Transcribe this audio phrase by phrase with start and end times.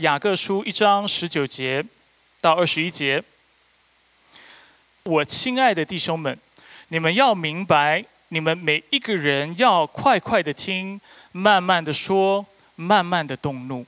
[0.00, 1.84] 雅各书一章十九节
[2.40, 3.22] 到二十一节。
[5.02, 6.38] 我亲爱的弟兄们，
[6.88, 10.98] 你们要明白，你们每一个人要快快的听，
[11.32, 13.84] 慢慢的说，慢慢的动怒，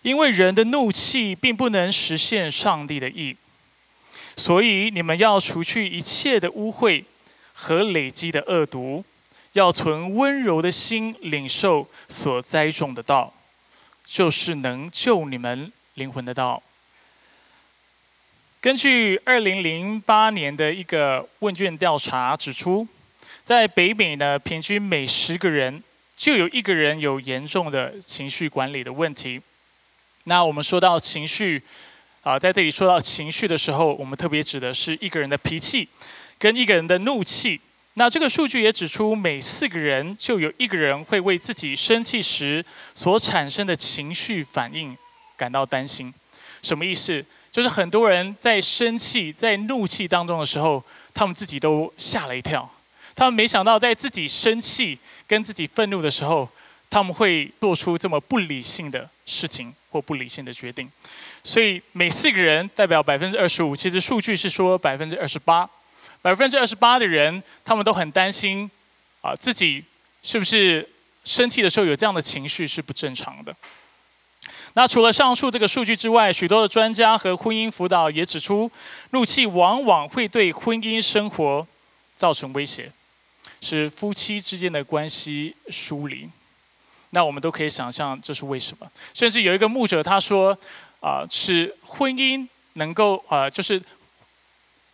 [0.00, 3.36] 因为人的怒气并不能实现上帝的意。
[4.36, 7.04] 所以你们要除去一切的污秽
[7.52, 9.04] 和累积的恶毒，
[9.52, 13.34] 要存温柔的心领受所栽种的道，
[14.10, 16.62] 就是能救你们灵魂的道。
[18.58, 22.88] 根据二零零八年的一个问卷调查指出，
[23.44, 25.82] 在北美呢，平均每十个人
[26.16, 29.40] 就有一个人有严重的情绪管理的问题。
[30.24, 31.62] 那我们说到情绪，
[32.22, 35.86] 啊，在这里说到情绪的时候，我们特别指的是一个人的脾气
[36.38, 37.60] 跟一个人的怒气。
[37.98, 44.96] 那这个数据也指出，每四个人就有一个人会为自己生气时所产生的情绪反应
[45.36, 46.14] 感到担心。
[46.62, 47.24] 什么意思？
[47.50, 50.80] 就是很多人在生气、在怒气当中的时候，
[51.12, 52.70] 他们自己都吓了一跳。
[53.16, 56.48] 他们没想到，在自己生气跟自己愤怒的时候，
[56.88, 60.88] 他们会做出这么不理性的事情或不理性的决定。
[61.42, 65.68] 所以每四个人代表百分之二十五，其实数据是说百分之二十八，
[66.22, 68.70] 百分之二十八的人，他们都很担心
[69.20, 69.84] 啊，自己
[70.22, 70.88] 是不是
[71.24, 73.54] 生气的时候有这样的情绪是不正常的。
[74.74, 78.70] 那除了上述这个数据之外，许多的专家和婚姻辅导也指出，
[79.10, 81.66] 怒气往往会对婚姻生活
[82.14, 82.92] 造成威胁，
[83.60, 86.28] 使夫妻之间的关系疏离。
[87.10, 88.86] 那我们都可以想象这是为什么。
[89.14, 90.56] 甚至有一个牧者他说
[91.00, 93.80] ：“啊，使婚姻能够啊，就是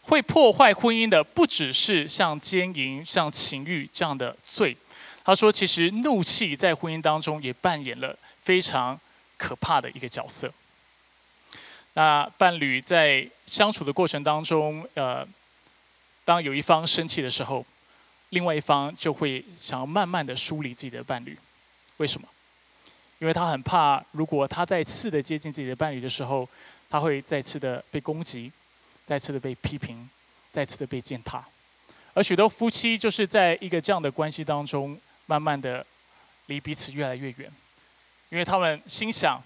[0.05, 4.77] 会破坏婚姻的，不只是像奸淫、像情欲这样的罪。”
[5.25, 8.99] 他说：“其实怒气在婚姻当中也扮演了非常。”
[9.37, 10.51] 可怕的一个角色。
[11.95, 15.27] 那伴侣在相处的过程当中，呃，
[16.25, 17.67] 当有一方生气的时候，
[18.31, 21.37] 另外一方就会想要慢慢的疏离自己的伴侣。
[21.97, 22.29] 为什么？
[23.19, 26.49] 因为他很怕，如果他再次的接近自己的伴侣的时候，
[26.89, 28.51] 他会再次的被攻击，
[29.07, 30.09] 再次的被批评，
[30.53, 31.45] 再次的被践踏。
[32.15, 35.85] 而许多夫妻就是在一个这样的关系当中，慢慢的
[36.47, 37.51] 离彼此越来越远。
[38.31, 39.41] 因为他们心想，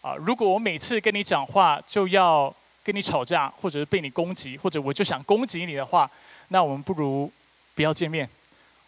[0.00, 6.10] 啊，如果我每次跟你讲话就要跟你吵架，或者是被你攻击，或者我就想攻击你的话，
[6.48, 7.30] 那我们不如
[7.74, 8.28] 不要见面，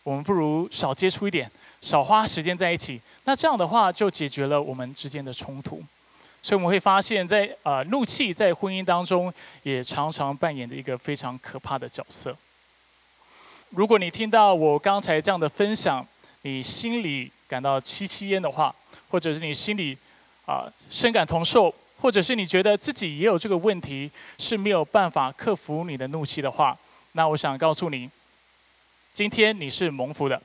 [0.02, 3.00] 我们不如少接触一点，少花时间在一起。
[3.24, 5.82] 那这样的话就解决了我们之间的冲突。
[6.44, 9.32] 所以我们会发现，在呃怒气在婚姻当中
[9.62, 12.37] 也常常扮演着一个非常可怕的角色。
[13.71, 16.06] 如果你听到我刚才这样的分享，
[16.43, 18.75] 你心里感到戚戚焉的话，
[19.09, 19.97] 或者是你心里
[20.44, 26.76] 啊深感同受，或者是你觉得自己也有这个问题是没有办法克服你的怒气的话，
[27.12, 28.11] 那我想告诉你，
[29.15, 30.43] 今天你是蒙福的，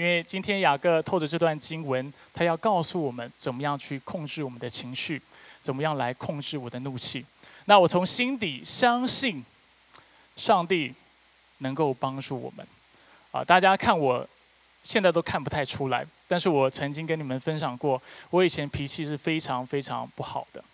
[0.00, 5.20] 因为今天雅各透着这段经文，他要告诉我们怎么样去控制我们的情绪，
[5.60, 7.22] 怎么样来控制我的怒气。
[7.66, 9.44] 那我从心底相信，
[10.36, 10.94] 上帝
[11.58, 12.66] 能够帮助我们。
[13.30, 14.26] 啊，大家看我
[14.82, 16.02] 现在都看不太出来。
[16.26, 18.00] 但是我曾经跟你们分享过，
[18.30, 20.64] 我以前脾气是非常非常不好的。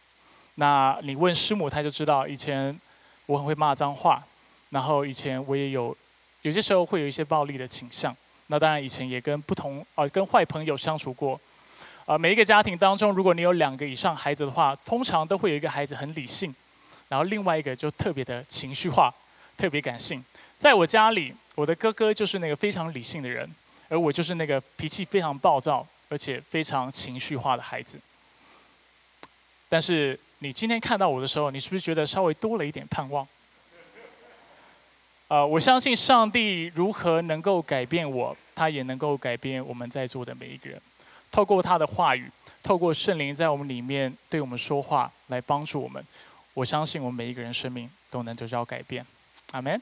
[0.55, 2.81] 那你问师母，她就知道以前
[3.27, 4.25] 我很会骂脏话，
[4.71, 5.97] 然后以前我也有
[6.43, 8.17] 有些时候会有一些暴力的倾向。
[8.49, 11.41] 那当然以前也跟不同啊跟坏朋友相处过。
[12.05, 16.55] 啊，每一个家庭当中，如果你有两个以上孩子的话，通常都会有一个孩子很理性，
[17.09, 19.13] 然后另外一个就特别的情绪化，
[19.57, 20.25] 特别感性。
[20.59, 23.49] 在我家里，我的哥哥就是那个非常理性的人。
[23.89, 28.01] 而我就是那个脾气非常暴躁，而且非常情绪化的孩子。
[29.69, 33.25] 但是你今天看到我的时候，你是不是觉得稍微多了一点盼望？
[35.29, 40.81] 呃，我相信上帝如何能够改变我，他也能够改变我们在座的每一个人。
[41.33, 42.31] 透过他的话语，
[42.63, 46.05] 透过圣灵在我们里面对我们说话，来帮助我们。
[46.55, 49.05] 我相信我们每一个人生命都能得到改变。
[49.51, 49.81] 阿门。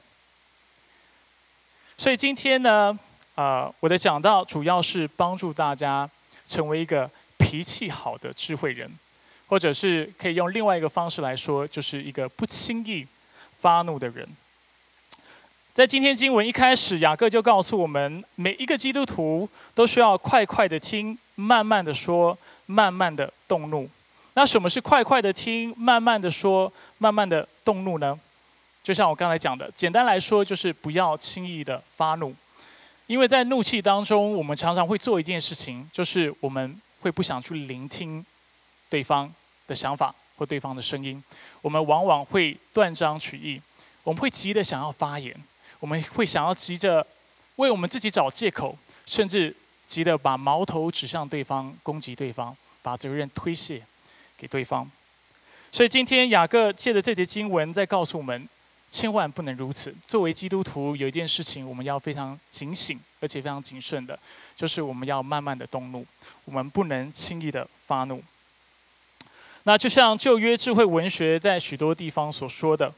[1.97, 2.97] 所以今天呢？
[3.35, 6.09] 啊，我的讲道主要是帮助大家
[6.47, 8.89] 成为一个脾气好的智慧人，
[9.47, 13.05] 或者是可以用另外一个方式来说，就是一个不轻易
[13.59, 14.27] 发怒的人。
[15.75, 23.89] 在今天经文一开始，雅各就告诉我们，每一个基督徒都需要快快的听，慢慢的说，慢慢的动怒。
[24.35, 28.17] 那什么是快快的听，慢慢的说，慢慢的动怒呢？
[28.81, 32.33] 就像我刚才讲的，简单来说，就是不要轻易的发怒。
[33.07, 38.25] 因为在怒气当中，我们常常会做一件事情，就是我们会不想去聆听
[38.89, 39.29] 对方
[39.67, 41.21] 的想法或对方的声音，
[41.61, 43.61] 我们往往会断章取义，
[44.03, 45.35] 我们会急的想要发言，
[45.79, 47.05] 我们会想要急着
[47.57, 49.55] 为我们自己找借口，甚至
[49.85, 53.81] 急着把矛头指向对方，攻击对方，把责任推卸
[54.37, 54.89] 给对方。
[55.71, 58.47] 所以今天雅各借着这节经文在告诉我们。
[58.91, 59.93] 千万不能如此。
[60.05, 64.17] 作为基督徒，有一件事情我们要非常警醒，而且非常谨慎的，
[64.55, 66.05] 就是我们要慢慢的动怒，
[66.45, 68.23] 我们不能轻易的发怒。
[69.63, 72.93] 那就像旧约智慧文学在许多地方所说的，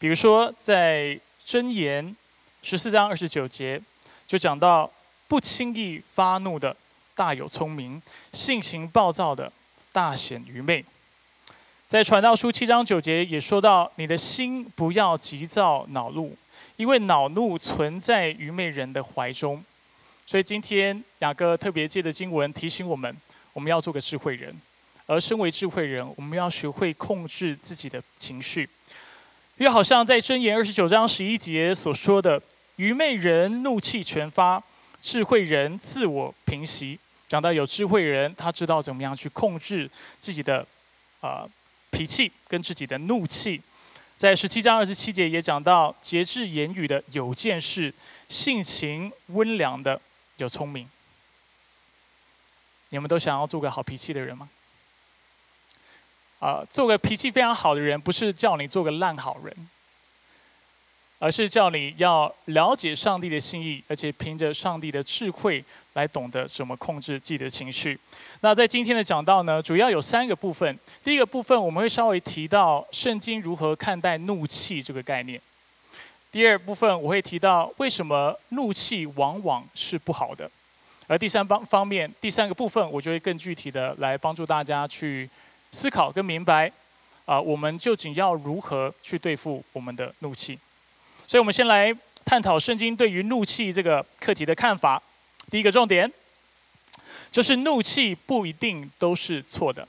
[0.00, 1.16] 比如说在
[1.46, 2.16] 箴言
[2.60, 3.80] 十四章二十九节，
[4.26, 4.90] 就讲到
[5.28, 6.76] 不轻易发怒的
[7.14, 8.02] 大有聪明，
[8.32, 9.52] 性情暴躁的
[9.92, 10.84] 大显愚昧。
[11.88, 16.36] 在传道书七章九节也说到：“你的心不要急躁恼怒，
[16.74, 19.64] 因为恼怒存在愚昧人的怀中。”
[20.26, 23.16] 所以今天雅各特别借的经文提醒我们，
[23.52, 24.52] 我们要做个智慧人。
[25.06, 28.68] 而身为智慧人，我们要学会控制自己的情绪。
[29.56, 32.40] 又好像在箴言二十九章十一节所说的
[32.76, 34.62] ：“愚昧人怒气全发，
[35.00, 36.98] 智慧人自我平息。”
[37.28, 40.66] 讲到有智慧人，他知道怎么样去控制自己的
[41.20, 41.46] 啊。
[41.88, 43.62] 脾气跟自己的怒气，
[44.18, 47.94] 在十七章二十七节也讲到节制言语的有见识，
[48.28, 49.98] 性情温良的
[50.36, 50.86] 有聪明。
[52.90, 54.50] 你们都想要做个好脾气的人吗？
[56.38, 59.54] 啊，做个脾气非常好的人，不是叫你做个烂好人，
[61.18, 65.64] 而是叫你要了解上帝的心意，而且凭着上帝的智慧。
[65.96, 67.98] 来懂得怎么控制自己的情绪。
[68.42, 70.78] 那在今天的讲道呢，主要有三个部分。
[71.02, 75.40] 第一个部分，我们会稍微提到圣经如何看待怒气这个概念。
[76.30, 80.50] 第二部分，我会提到为什么怒气往往是不好的。
[81.06, 85.26] 而第三方方面，第三个部分，我就会更具体的来帮助大家去
[85.72, 86.70] 思考跟明白，
[87.24, 90.58] 啊，我们究竟要如何去对付我们的怒气。
[91.26, 95.02] 所以，我们先来探讨圣经对于怒气这个课题的看法。
[95.50, 96.10] 第一个重点，
[97.30, 99.86] 就是怒气不一定都是错的。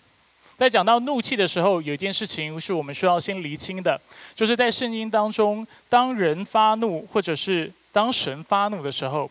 [0.57, 3.99] 在讲到怒气的时候，有一件事情是我们需要先厘清的，
[4.33, 9.29] 就是在圣经当中，当人发怒，或者是当神发怒的时候，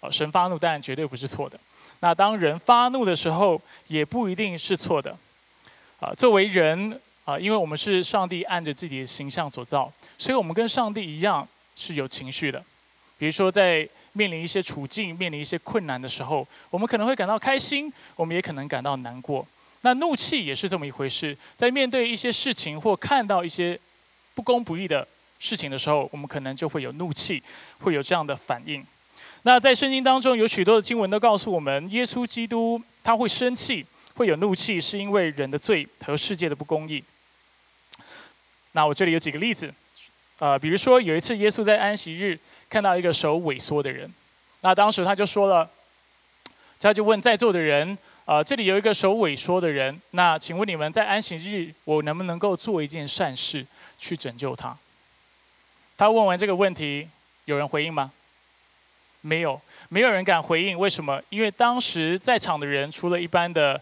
[0.00, 1.58] 啊，神发怒当然绝对不是错的。
[2.00, 5.16] 那当人发怒的时候，也不一定是错的。
[6.02, 11.46] 啊，作为人啊，因为我们是上帝按着自己的形象所造，所以我们跟上帝一样
[11.76, 12.60] 是有情绪的。
[13.16, 19.46] 比如说在面临一些处境、面临一些困难的时候，我们可能会感到开心，我们也可能感到难过。
[19.82, 23.78] 那怒气也是这么一回事，在面对一些事情或看到一些
[24.34, 25.06] 不公不义的
[25.38, 27.40] 事情的时候，我们可能就会有怒气，
[27.78, 28.84] 会有这样的反应。
[29.44, 37.02] 那在圣经当中有许多的经文都告诉我们，耶稣基督他会生气、会有怒气，是因为人的罪和世界的不公义。
[38.72, 39.72] 那我这里有几个例子，
[40.38, 42.38] 呃，比如说有一次耶稣在安息日。
[42.72, 44.10] 看到一个手萎缩的人，
[44.62, 45.68] 那当时他就说了，
[46.80, 53.66] 他就问在座的人，呃，这里有一个手萎缩的人，那请问你们在安息日，我能不能够做一件善事
[53.98, 54.74] 去拯救他？
[55.98, 57.06] 他问完这个问题，
[57.44, 58.10] 有人回应吗？
[59.20, 59.60] 没有，
[59.90, 60.78] 没有人敢回应。
[60.78, 61.20] 为什么？
[61.28, 63.78] 因为当时在场的人，除了一般的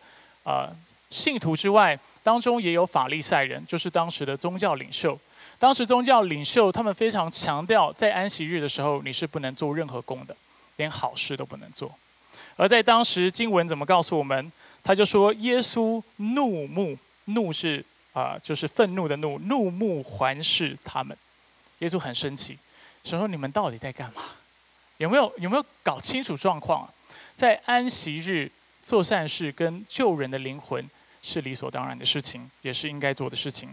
[0.51, 0.75] 呃
[1.11, 5.19] 信徒之外，当中也有法利赛人，就是当时的宗教领袖。
[5.59, 10.35] 当时宗教领袖他们非常强调，在安息日的时候你是不能做任何工的，
[10.77, 11.93] 连好事都不能做。
[12.57, 14.51] 而在当时经文怎么告诉我们？
[14.83, 21.15] 他就说耶稣怒目，怒是啊，就是愤怒的怒，怒目环视他们。
[21.81, 22.59] 耶稣很生气，
[23.05, 24.23] 说：“你们到底在干嘛？
[24.97, 26.89] 有没有有没有搞清楚状况啊？
[27.37, 28.51] 在安息日
[28.83, 30.89] 做善事跟救人的灵魂。”
[31.23, 33.69] 是理所当然的事情，也是应该做的事情。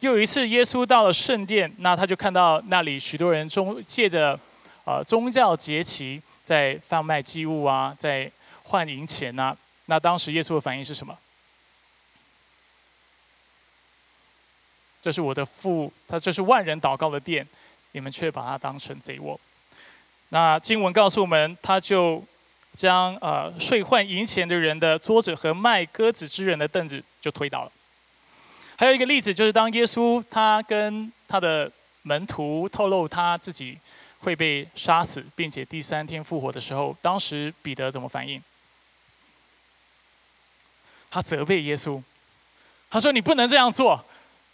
[0.00, 4.38] 又有一次，耶稣到了圣殿，那他就看到那里许多人中借着
[4.84, 8.30] 呃宗教节期在贩卖祭物啊，在
[8.64, 9.56] 换银钱呐。
[9.86, 11.18] 那当时耶稣的反应是什么？
[15.00, 17.48] 这是我的父，他这是万人祷告的殿，
[17.92, 19.40] 你们却把它当成贼窝。
[20.28, 22.22] 那经文告诉我们，他就。
[22.74, 27.72] 将呃睡换银钱的人的桌子和卖鸽子之人的凳子就推倒了。
[28.76, 31.70] 还有一个例子，就是当耶稣他跟他的
[32.02, 33.78] 门徒透露他自己
[34.20, 38.42] 会被杀死，并且第三天复活的时候，当时彼得怎么反应？
[41.10, 42.00] 他责备耶稣，
[42.88, 44.04] 他说：“你不能这样做，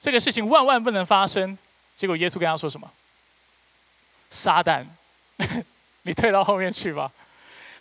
[0.01, 1.57] 这个事情万万不能发生。”
[1.95, 2.91] 结果耶稣跟他说什么？
[4.31, 4.85] 撒旦，
[6.03, 7.13] 你退到后面去吧。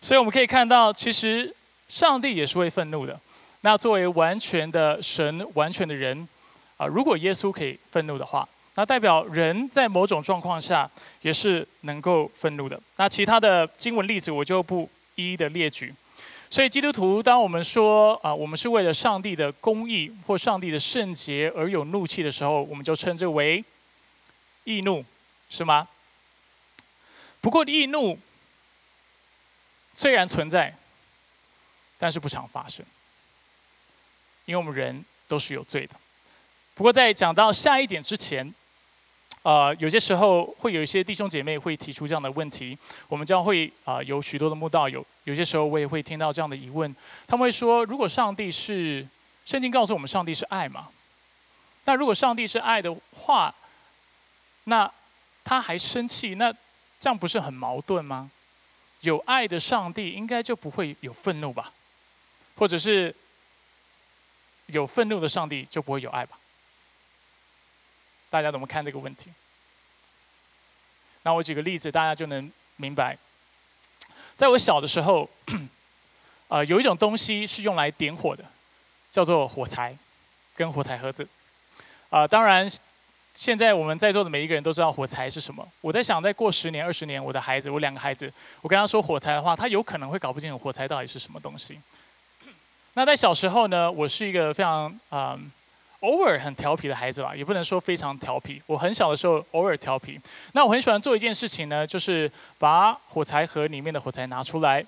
[0.05, 1.51] 所以我们可以看到，其实
[1.87, 3.19] 上帝也是会愤怒的。
[3.61, 6.27] 那作为完全的神、完全的人，
[6.77, 10.87] 啊，如果耶稣可以愤怒的话，那代表人在某种状况下
[11.23, 12.79] 也是能够愤怒的。
[12.97, 15.91] 那其他的经文例子我就不一一的列举。
[16.51, 23.65] 所以基督徒，当我们说啊，我们是为了上帝的公义或上帝的圣洁而有怒气的时候，我们就称之为
[24.65, 25.03] 易怒，
[25.49, 25.87] 是吗？
[27.41, 28.19] 不过易怒
[29.95, 30.71] 虽然存在，
[31.97, 32.85] 但是不常发生，
[34.45, 35.95] 因为我们人都是有罪的。
[36.75, 38.53] 不过在讲到下一点之前。
[39.41, 42.75] 呃，有些时候会有一些弟兄姐妹会提出这样的问题，
[43.07, 46.91] 我们将会啊有许多的慕道友，有些时候我也会听到这样的疑问，
[47.27, 49.07] 他们会说：如果上帝是
[49.45, 50.87] 圣经告诉我们上帝是爱嘛？
[51.83, 53.53] 那如果上帝是爱的话，
[54.63, 54.91] 那
[55.43, 56.51] 他还生气，那
[56.99, 58.31] 这样不是很矛盾吗？
[59.05, 61.71] 有爱的上帝应该就不会有愤怒吧？
[62.55, 63.15] 或者是
[64.67, 66.37] 有愤怒的上帝就不会有爱吧？
[68.29, 69.31] 大家怎么看这个问题？
[71.21, 73.17] 那我举个例子，大家就能明白。
[74.35, 75.29] 在我小的时候，
[76.49, 78.43] 呃，有一种东西是用来点火的，
[79.11, 79.95] 叫做火柴，
[80.55, 81.27] 跟火柴盒子。
[82.09, 82.69] 啊，当然，
[83.35, 85.67] 现在我们在座的每一个人都知道火柴是什么。
[85.81, 91.77] 我在想，再过十年、二十年，我的孩子，我两个孩子，我跟他说火柴的话，他有可能会搞不清楚火柴到底是什么东西。
[92.93, 95.37] 那在小时候呢，我是一个非常啊。
[96.01, 98.61] 偶尔很调皮的孩子吧，也不能说非常调皮。
[98.67, 100.19] 我很小的时候偶尔调皮。
[100.51, 104.85] 那我很喜欢做一件事情呢，就是把火柴盒里面的火柴拿出来，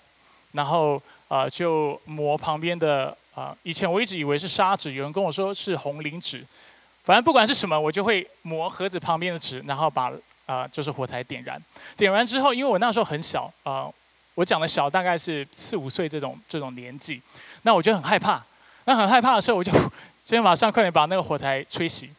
[0.51, 3.55] 然后呃就磨旁边的啊。
[3.63, 6.45] 以前我一直以为是砂纸，有人跟我说是红磷纸。
[7.07, 10.11] 反正不管是什么，我就会磨盒子旁边的纸，然后把
[10.45, 11.57] 啊就是火柴点燃。
[11.95, 13.87] 点燃之后，因为我那时候很小啊，
[14.35, 17.21] 我讲的小大概是四五岁这种这种年纪，
[17.61, 18.43] 那我就很害怕。
[18.83, 19.71] 那很害怕的时候，我就。
[20.27, 22.09] 今天马上快点把那个火柴吹熄，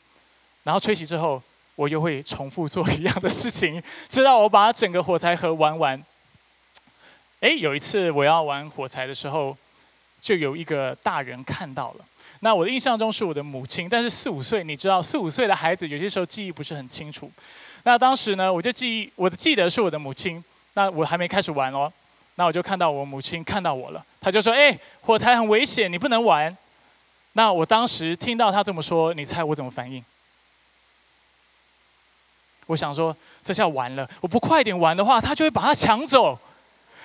[0.62, 1.42] 然后吹熄之后，
[1.75, 6.02] 我就会重复做一样的事情， 直到我把整个火柴盒玩完。
[7.40, 9.54] 哎，有一次我要玩火柴的时候，
[10.23, 12.04] 就有一个大人看到了。
[12.40, 17.30] 那我的印象中是我的母亲，但是四五岁，你知道四五岁的孩子有些时候记忆不是很清楚。
[17.85, 20.42] 那当时呢，我就记忆我的记得是我的母亲。
[20.75, 21.92] 那我还没开始玩哦，
[22.37, 26.57] 那我就看到我母亲看到我了，她就说：“哎，火柴很危险，你不能玩。”
[27.33, 30.04] 那我当时听到他这么说，你猜我怎么反应？
[32.66, 36.38] 我想说这下完了，我不快点玩的话，他就会把它抢走，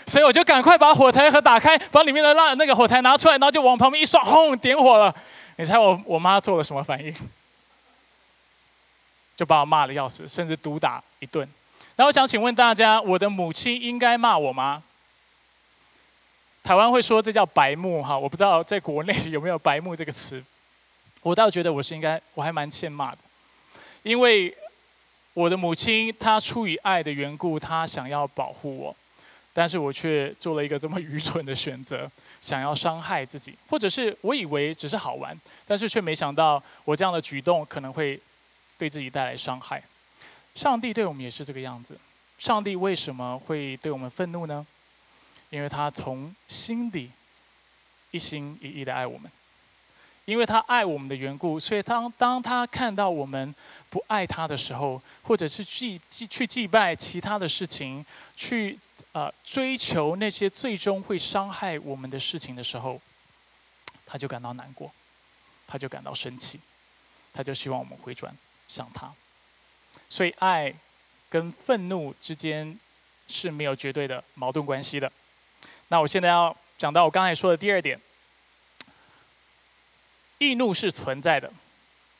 [0.05, 5.13] 所以我就赶快把火柴盒打开，把里面的蜡那个火柴拿出来，然后就往旁边一刷，轰，点火了。
[5.57, 7.13] 你猜我我妈做了什么反应？
[9.35, 11.47] 就把我骂的要死，甚至毒打一顿。
[11.95, 14.83] 那我想请问大家，我的母亲应该骂我吗？
[16.63, 20.43] 台湾会说这叫白目哈，我不知道在国内有没有白目这个词。
[21.21, 23.17] 我倒觉得我是应该，我还蛮欠骂的，
[24.03, 24.55] 因为
[25.33, 28.95] 我的母亲她出于爱的缘故，她想要保护我，
[29.53, 32.09] 但是我却做了一个这么愚蠢的选择，
[32.41, 38.19] 想要伤害自己，或者是我以为只是好玩，但是却没想到我这样的举动可能会
[38.77, 39.81] 对自己带来伤害。
[40.55, 41.97] 上帝对我们也是这个样子，
[42.37, 44.65] 上帝为什么会对我们愤怒呢？
[45.49, 47.11] 因为他从心底
[48.09, 49.31] 一心一意的爱我们，
[50.25, 53.53] 因为他爱我们的缘故，所以当当他看到我们
[53.91, 58.03] 不爱他的时候，或者是祭祭去祭拜其他的事情，
[58.35, 58.79] 去
[59.13, 62.99] 呃追求那些最终会伤害我们的事情的时候，
[64.05, 64.91] 他就感到难过，
[65.65, 66.59] 他就感到生气，
[67.31, 68.35] 他就希望我们回转
[68.67, 69.11] 向他。
[70.09, 70.73] 所以爱
[71.29, 72.77] 跟愤怒之间
[73.27, 75.11] 是没有绝对的矛盾关系的。
[75.87, 77.99] 那我现在要讲到我刚才说的第二点，
[80.39, 81.51] 易怒是存在的，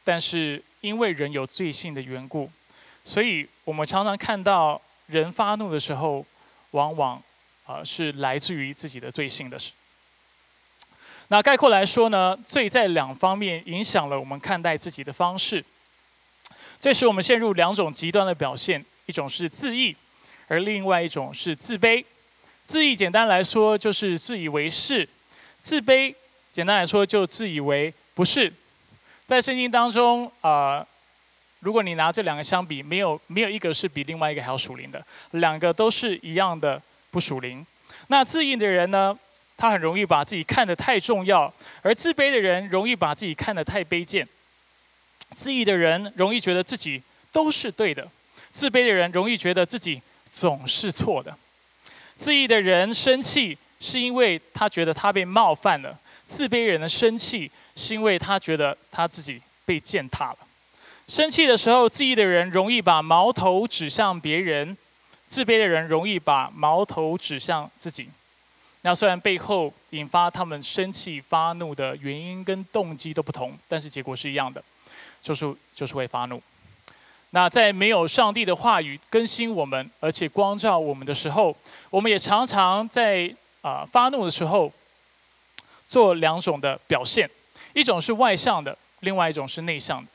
[0.04, 2.52] 但是因为人有罪性的缘故，
[3.04, 6.26] 所以我们常常看到人发怒的时候，
[6.74, 7.20] 往往
[7.66, 9.72] 啊是来自于自己的罪性的事。
[11.30, 15.64] 那概括来说呢，罪在两方面影响了我们看待自己的方式，
[16.80, 19.96] 这使我们陷入两种极端的表现：一种是自义，
[20.48, 22.04] 而另外一种是自卑。
[22.66, 25.08] 自义简单来说就是自以为是，
[25.62, 26.14] 自卑
[26.52, 28.54] 简单来说就自以为不是。
[29.26, 30.86] 在圣经当中啊，
[31.64, 37.66] 如果你拿这两个相比，没有没有一个是比另外一个还要属灵的，两个都是一样的不属灵。
[38.08, 39.18] 那自义的人呢，
[39.56, 41.50] 他很容易把自己看得太重要；
[41.82, 44.28] 而自卑的人容易把自己看得太卑贱。
[45.34, 47.02] 自义的人容易觉得自己
[47.32, 48.06] 都是对的，
[48.52, 51.34] 自卑的人容易觉得自己总是错的。
[52.18, 60.38] 自义的人生气，是因为他觉得他被冒犯了；自卑人的生气是因为他觉得他自己被践踏了。
[61.08, 64.76] 生气的时候，自义的人容易把矛头指向别人，
[65.28, 68.10] 自卑的人容易把矛头指向自己。
[68.82, 74.64] 那虽然背后引发他们生气发怒的原因跟动机都不同，但是结果是一样的，
[75.22, 76.42] 就是就是会发怒。
[77.32, 81.56] 那在没有上帝的话语更新我们，而且光照我们的时候，
[81.90, 84.72] 我们也常常在啊发怒的时候
[85.88, 87.30] 做两种的表现，
[87.74, 90.10] 一种是外向的，另外一种是内向的。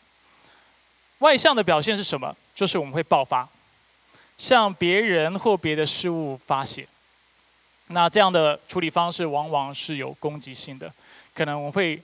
[1.19, 2.35] 外向的表现是什么？
[2.55, 3.49] 就是我们会爆发，
[4.37, 6.87] 向别人或别的事物发泄。
[7.89, 10.93] 那这样的处理方式往往是有攻击性的，
[11.35, 12.01] 可能我们会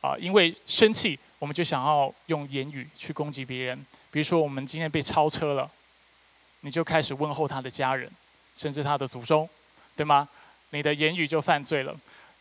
[0.00, 3.86] 啊，因为生气，我们就想要用言语去攻击别人。
[4.10, 5.70] 比如说，我们今天被超车了，
[6.60, 8.10] 你就开始问候他的家人，
[8.54, 9.48] 甚至他的祖宗，
[9.94, 10.26] 对吗？
[10.70, 11.94] 你的言语就犯罪了。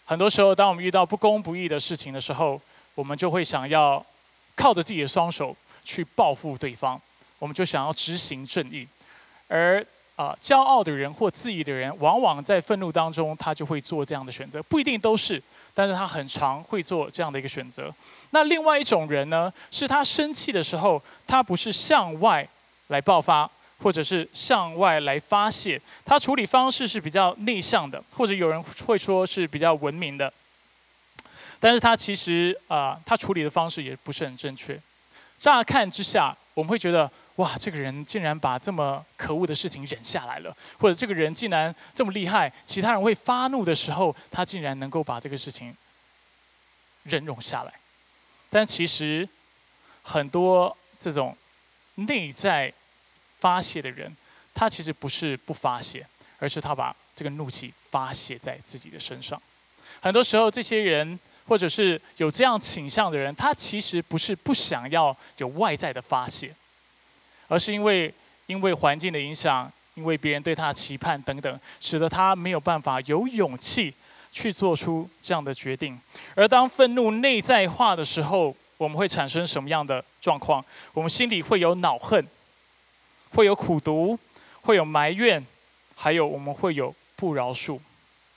[0.05, 2.61] 很多时候，当我们遇到不公不义的事情的时候，
[2.93, 4.03] 我们就会想要
[4.55, 5.55] 靠着自己的双手
[5.85, 6.99] 去报复对方，
[7.39, 8.85] 我们就想要执行正义，
[9.47, 9.85] 而。
[10.17, 17.93] 啊，骄傲的人或自义的人，往往在愤怒当中，他就会做这样的选择，不一定都是，但是他很常会做这样的一个选择。
[18.29, 22.47] 那另外一种人呢，是他生气的时候，他不是向外
[22.87, 30.31] 来爆发，或者是向外来发泄，他处理方式是比较内向的，或者有人会说是比较文明的，
[31.59, 34.79] 但是他其实啊，他处理的方式也不是很正确。
[35.37, 37.11] 乍看之下，我们会觉得。
[37.35, 45.75] 哇，这个人竟然把这么可恶的事情忍下来了，或者这个人竟然这么厉害，其他人会发怒的时候，他竟然能够把这个事情
[47.03, 47.73] 忍容下来。
[48.49, 49.27] 但其实
[50.01, 51.35] 很多这种
[51.95, 52.71] 内在
[53.37, 54.15] 发泄的人，
[54.53, 56.07] 他其实不是不发泄，
[56.39, 59.41] 而是他把这个怒气发泄在自己的身上。
[60.01, 66.53] 很多时候，这些人或者是有这样倾向的人，他其实不是不想要有外在的发泄。
[67.47, 68.11] 而是因为
[68.47, 73.93] 因为环境的影响，因为别人对他的期盼等等，使得他没有办法有勇气
[74.31, 75.99] 去做出这样的决定。
[76.33, 80.65] 而当愤怒内在化的时候，我们会产生什么样的状况？
[80.93, 82.25] 我们心里会有恼恨，
[83.29, 84.17] 会有苦毒，
[84.61, 85.45] 会有埋怨，
[85.95, 87.79] 还有我们会有不饶恕。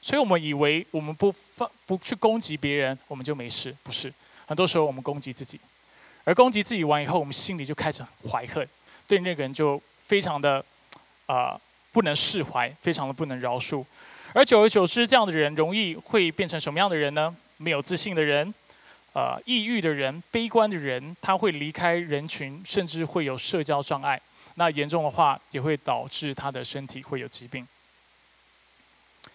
[0.01, 3.75] 所以我们以为我们不放不去攻击别人，我们就没事。
[3.83, 4.13] 不是，
[4.47, 5.61] 很多时候我们攻击自己，
[6.25, 8.67] 而攻击自己完以后，我们心里就开始怀恨。
[9.07, 10.65] 对那个人就非常的
[11.27, 11.61] 啊
[11.93, 13.85] 不能释怀，非常的不能饶恕，
[14.35, 17.35] 而久而久之，这样的人容易会变成什么样的人呢？
[17.57, 18.55] 没有自信的人，
[19.15, 24.21] 呃，抑郁的人，悲观的人，他会离开人群，甚至会有社交障碍。
[24.55, 27.67] 那严重的话，也会导致他的身体会有疾病。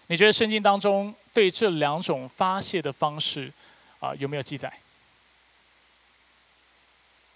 [0.07, 3.51] 你觉得圣经当中对这两种发泄的方式
[3.99, 4.71] 啊有没有记载？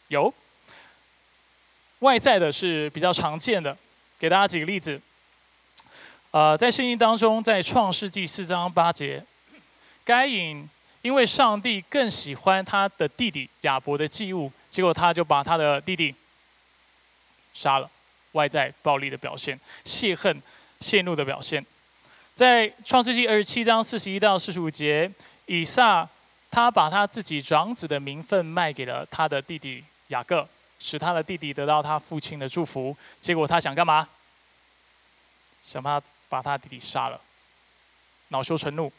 [0.09, 0.33] 有。
[1.99, 3.75] 外在的是比较常见的，
[4.19, 5.01] 给大家几个例子。
[6.29, 9.25] 呃，在圣经当中，在创世纪四章八节，
[10.03, 10.69] 该隐
[11.01, 16.13] 因为上帝更喜欢他的弟弟亚伯的祭物，结果他就把他的弟弟
[17.53, 17.89] 杀了。
[18.33, 20.39] 外在暴力的表现，泄恨、
[20.79, 21.65] 泄怒的表现。
[22.37, 25.11] 在创世纪二十七章四十一到四十五节，
[25.47, 26.07] 以撒
[26.51, 30.47] 他把他自己长子的名分卖给了他的弟弟雅各。
[30.77, 34.07] 使他的弟弟得到他父亲的祝福，结果他想干嘛？
[35.63, 37.19] 想把他把他弟弟杀了，
[38.27, 38.93] 恼羞成怒。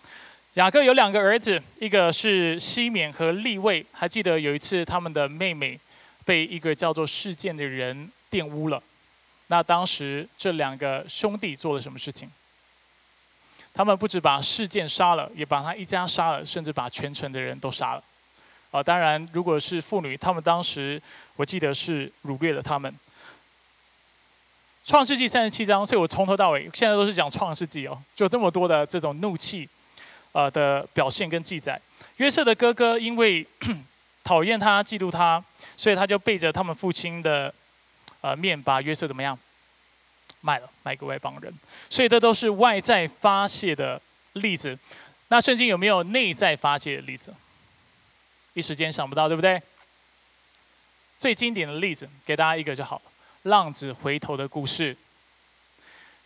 [0.54, 3.86] 雅各有两个儿子，一个是西缅和利位。
[3.92, 5.78] 还记得有一次他们的妹妹
[6.24, 8.82] 被一个叫做事件的人玷污了。
[9.46, 12.28] 那当时这两个兄弟做了什么事情？
[13.78, 18.02] 他们不止把事件杀了，也把他一家杀了，甚至把全城的人都杀了。
[18.72, 21.00] 啊，当然，如果是妇女，他们当时
[21.36, 22.92] 我记得是掳掠了他们。
[24.82, 29.68] 创世纪三十七章，所以我从头到尾现在都是讲创世纪哦，就这么多的这种怒气，
[30.32, 31.80] 呃的表现跟记载。
[32.16, 33.46] 约瑟的哥哥因为
[34.24, 35.40] 讨厌他、嫉妒他，
[35.76, 37.54] 所以他就背着他们父亲的
[38.22, 39.38] 呃面，把约瑟怎么样
[40.40, 41.52] 卖了，卖给外邦人。
[41.90, 44.00] 所以这都是外在发泄的
[44.34, 44.78] 例子。
[45.28, 47.34] 那圣经有没有内在发泄的例子？
[48.54, 49.60] 一时间想不到，对不对？
[51.18, 53.02] 最经典的例子，给大家一个就好。
[53.42, 54.96] 浪子回头的故事。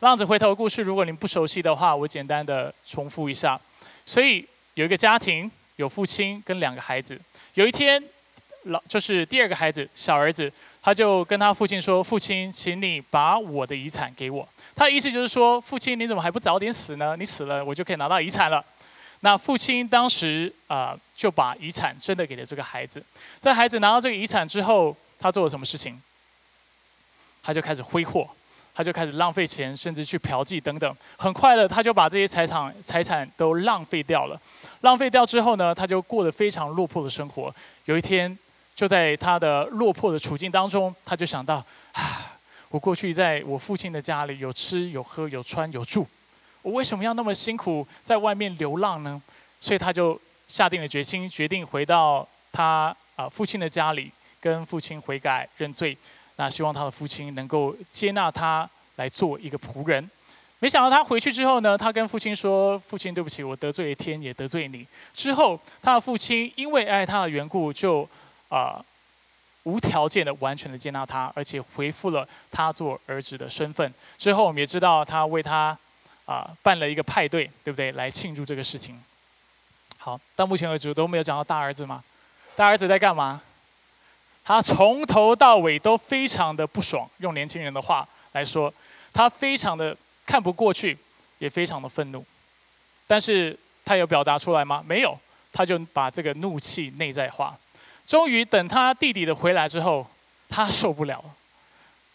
[0.01, 3.61] 浪子回头的故事，如果你不熟悉的话，我简单的重复一下。
[4.05, 7.21] 所以有一个家庭，有父亲跟两个孩子。
[7.55, 8.03] 有一天，
[8.65, 17.15] 老就是第二个孩子，小儿子，他就跟他父亲说：“父亲，请你把我的遗产给我。”他的意思就是说：“父亲，你怎么还不早点死呢？
[17.17, 18.65] 你死了，我就可以拿到遗产了。”
[19.21, 23.01] 那父亲当时啊就把遗产真的给了这个孩子。
[23.39, 26.03] 在孩子拿到这个遗产之后，他做了什么事情？
[27.45, 28.29] 他就开始挥霍，
[28.75, 30.97] 他就开始浪费钱，甚至去嫖妓等等。
[31.17, 34.41] 很快的，他就把这些财产财产都浪费掉了。
[34.81, 37.55] 浪费掉之后呢，他就过得非常落魄的生活。
[37.85, 38.37] 有一天，
[38.83, 42.37] 就在他的落魄的处境当中，他就想到：啊，
[42.69, 46.05] 我过去在我父亲的家里有吃有喝有穿有住，
[46.63, 49.23] 我为什么要那么辛苦在外面流浪呢？
[49.61, 55.97] 所以他就下定了决心，决定回到他啊父亲的家里，跟父亲悔改认罪。
[56.35, 60.11] 那希望他的父亲能够接纳他来做一个仆人。
[60.59, 68.09] 没想到他回去之后呢，他跟父亲说：“父亲，对不起，我得罪了天，也得罪你。”之后，他的父亲因为爱他的缘故，就
[68.53, 68.85] 啊
[69.63, 73.93] 无条件的、完全的接纳他，而且回复了他做儿子的身份。
[74.19, 75.77] 之后，我们也知道他为他
[76.27, 77.93] 啊办了一个派对，对不对？
[77.93, 79.01] 来庆祝这个事情。
[79.97, 82.03] 好，到目前为止都没有讲到大儿子吗？
[82.57, 83.41] 大儿子在干嘛？
[84.45, 88.75] 他从头到尾都非常的不爽，用年轻人的话来说，
[89.13, 90.99] 他非常的看不过去，
[91.39, 92.27] 也非常的愤怒。
[93.07, 94.83] 但是他有表达出来吗？
[94.85, 95.17] 没有，
[95.53, 97.57] 他就把这个怒气内在化。
[98.07, 100.07] 终于等他弟弟的回来之后，
[100.49, 101.25] 他受不了了，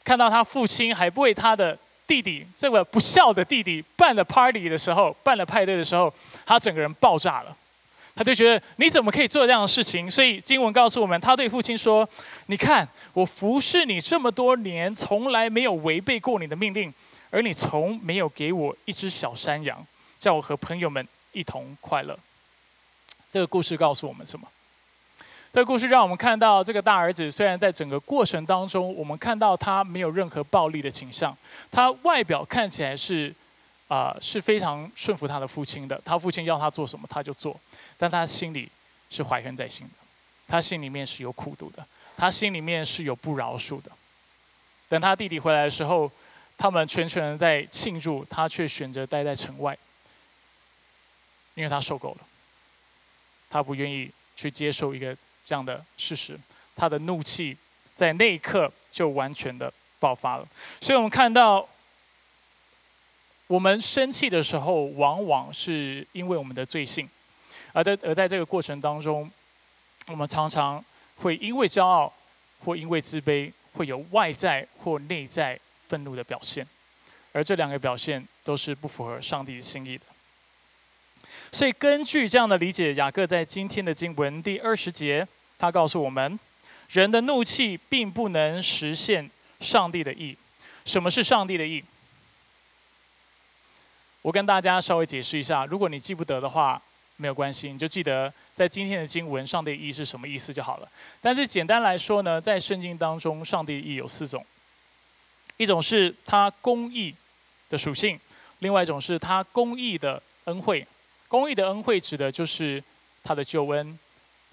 [0.04, 6.14] 看到他父亲还不为他的弟弟这个不孝的弟弟办了 party 的时候，办了派对的时候，
[6.46, 7.56] 他整个人爆炸了。
[8.16, 10.10] 他就觉得你怎么可以做这样的事情？
[10.10, 12.10] 所以经文告诉我们，他对父亲说
[12.48, 16.92] ：“你看，我服侍你这么多年，从来没有违背过你的命令，
[17.30, 19.86] 而你从没有给我一只小山羊，
[20.18, 22.18] 叫我和朋友们一同快乐。”
[23.30, 24.48] 这个故事告诉我们什么？
[25.54, 31.36] 这个故事让我们看到，这个大儿子虽然在整个过程当中，我们看到他没有任何暴力的倾向，
[31.72, 33.34] 他外表看起来是
[33.88, 37.60] 啊是非常顺服他的父亲的，他父亲要他做什么他就做。
[37.98, 38.70] 但他心里
[39.10, 39.94] 是怀恨在心的，
[40.48, 41.84] 他心里面是有苦毒的，
[42.16, 43.92] 他心里面是有不饶恕的。
[44.88, 46.12] 等他弟弟回来的时候，
[46.56, 49.76] 他们全全人在庆祝，他却选择待在城外，
[51.56, 52.28] 因为他受够了，
[53.50, 56.38] 他不愿意去接受一个这样的事实，
[56.76, 57.56] 他的怒气
[57.96, 60.46] 在那一刻就完全的爆发了。
[60.82, 61.66] 所以我们看到，
[63.48, 67.08] 我们生气的时候，往往是因为我们的罪性。
[67.72, 69.32] 而在而在这个过程当中，
[70.08, 70.84] 我们常常
[71.16, 72.12] 会因为骄傲，
[72.66, 75.58] 或因为自卑，会有外在或内在
[75.88, 76.68] 愤怒的表现，
[77.32, 80.04] 而这两个表现都是不符合上帝的心意的。
[81.54, 85.26] 所以根据这样的理解，雅各在今天的经文第二十节，
[85.58, 86.40] 他告诉我们，
[86.90, 90.38] 人的怒气并不能实现上帝的意。
[90.86, 91.84] 什么是上帝的意？
[94.22, 96.82] 我跟大家稍微解释一下，如果你记不得的话。
[97.20, 100.88] 没有关系，你就记得在今天的经文，上帝的意是什么意思就好了。
[101.20, 104.46] 但是简单来说呢，在圣经当中，上帝的意有四种：
[105.58, 107.16] 一种是他公义
[107.70, 108.20] 的属性，
[108.60, 110.86] 另外一种是他公义的恩惠。
[111.28, 112.84] 公义的恩惠指的就是
[113.24, 113.98] 他的救恩，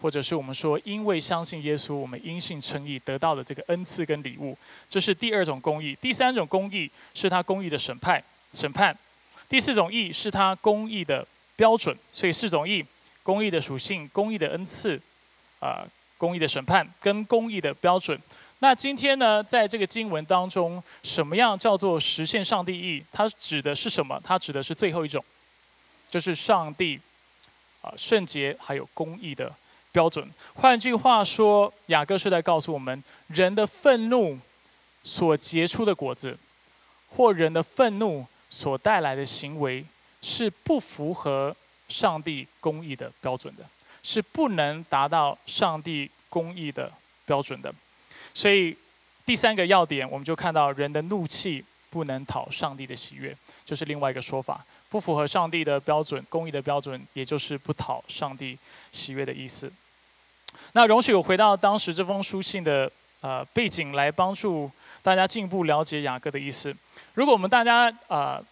[0.00, 4.56] 或者是我们说因为相信耶稣，我们因信称义得到的这个恩赐跟礼物，
[4.88, 5.96] 这是第二种公义。
[6.00, 8.96] 第三种公义是他公义的审判，审判。
[9.48, 11.26] 第四种义是他公义的。
[11.56, 12.84] 标准，所以四种义：
[13.22, 15.00] 公义的属性、公义的恩赐、
[15.60, 15.86] 啊，
[16.18, 18.20] 公义的审判跟公义的标准。
[18.58, 23.04] 那今天呢，在这个经文当中，什么样叫做实现上帝义？
[23.12, 24.20] 它指的是什么？
[24.24, 25.24] 它指的是最后一种，
[26.10, 26.98] 就是上帝
[27.82, 29.54] 啊圣洁还有公义的
[29.94, 30.28] 标准。
[30.52, 34.38] 换句话说，雅各是在告诉我们，人的愤怒
[35.02, 36.36] 所结出的果子，
[37.08, 39.86] 或人的愤怒所带来的行为。
[40.26, 41.54] 是不符合
[41.86, 43.68] 上帝公义的标准的，
[44.02, 46.90] 是不能达到上帝公义的
[47.26, 47.70] 标准的。
[48.32, 48.74] 所以
[49.26, 58.58] 第三个要点，我们就看到人的怒气不能讨上帝的喜悦，就是另外一个说法，不符合上帝的标准、公义的标准，也就是不讨上帝
[58.92, 59.70] 喜悦的意思。
[60.72, 62.90] 那容许我回到当时这封书信的
[63.20, 64.70] 呃背景，来帮助
[65.02, 66.74] 大家进一步了解雅各的意思。
[67.14, 68.42] 如果我们大家呃。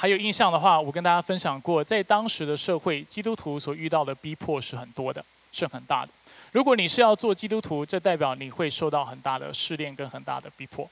[0.00, 6.12] 还有印象的话，我跟大家分享过，在当时的社会，基督徒所遇到的逼迫是很多的，是很大的。
[6.52, 10.88] 如果你是要做基督徒，这代表你会受到很大的试炼跟很大的逼迫。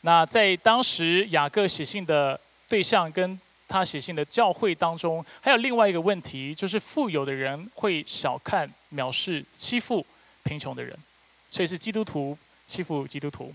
[0.00, 3.38] 那在当时雅各写信的对象跟
[3.72, 10.04] 他写信的教会当中，还有另外一个问题，就是富有的人会小看、藐视、欺负
[10.44, 10.94] 贫穷的人，
[11.50, 13.54] 所以是基督徒欺负基督徒，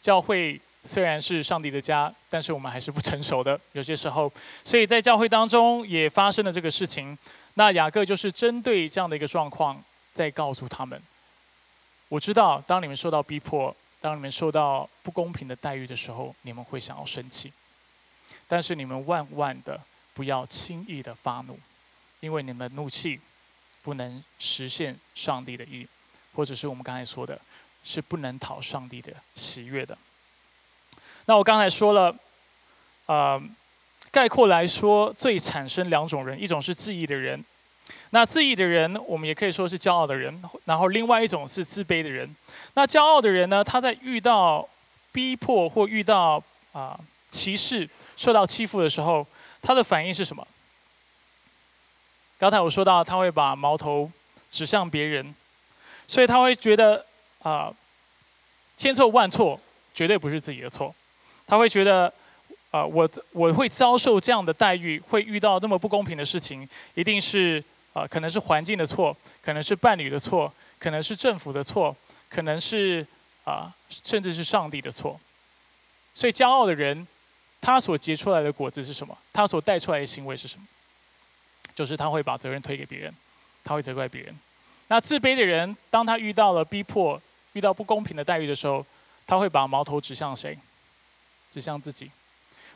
[0.00, 4.32] 教会虽然是上帝的家，但是我们还是不成熟的， 有些时候，
[4.64, 7.18] 所以在教会当中也发生了这个事情。
[7.54, 10.98] 那雅各就是针对这样的一个状况，在告诉他们：
[12.08, 17.52] 我知道，当你们受到逼迫，当你们受到不公平的待遇的时候，你们会想要生气，
[18.50, 19.80] 但是你们万万的
[20.12, 21.56] 不要轻易的发怒，
[22.18, 23.20] 因为你们怒气
[23.80, 25.86] 不能实现上帝的意，
[26.34, 27.40] 或者是我们刚才说的，
[27.84, 29.96] 是不能讨上帝的喜悦的。
[31.26, 32.12] 那我刚才说了，
[33.06, 33.40] 呃，
[34.10, 37.44] 概括来说，最产生两种人，一种是自义的人，
[38.10, 42.28] 那自义的人，我们也可以说是骄傲的人，然后另外一种是自卑的人。
[42.74, 44.68] 那骄傲的人呢，他在遇到
[45.12, 46.98] 逼迫或遇到啊
[47.30, 47.88] 歧视、
[48.20, 49.26] 受到欺负的时候，
[49.62, 50.46] 他的反应是什么？
[52.38, 54.12] 刚才我说到，他会把矛头
[54.50, 55.34] 指向别人，
[56.06, 57.06] 所以他会觉得
[57.42, 57.72] 啊，
[58.76, 59.58] 千错万错，
[59.94, 60.94] 绝对不是自己的错。
[61.46, 62.12] 他会觉得，
[62.70, 71.96] 啊，我我会遭受这样的待遇，会遇到那么不公平的事情，一定是啊，可能是环境的错，可能是伴侣的错，可能是政府的错，
[72.28, 73.06] 可能是
[73.44, 75.18] 啊，甚至是上帝的错。
[76.12, 77.06] 所以，骄傲的人，
[77.60, 79.16] 他所结出来的果子是什么？
[79.32, 80.66] 他所带出来的行为是什么？
[81.74, 83.14] 就是他会把责任推给别人，
[83.62, 84.36] 他会责怪别人。
[84.88, 87.20] 那自卑的人，当他遇到了逼迫、
[87.52, 88.84] 遇到不公平的待遇的时候，
[89.26, 90.58] 他会把矛头指向谁？
[91.50, 92.10] 指向自己。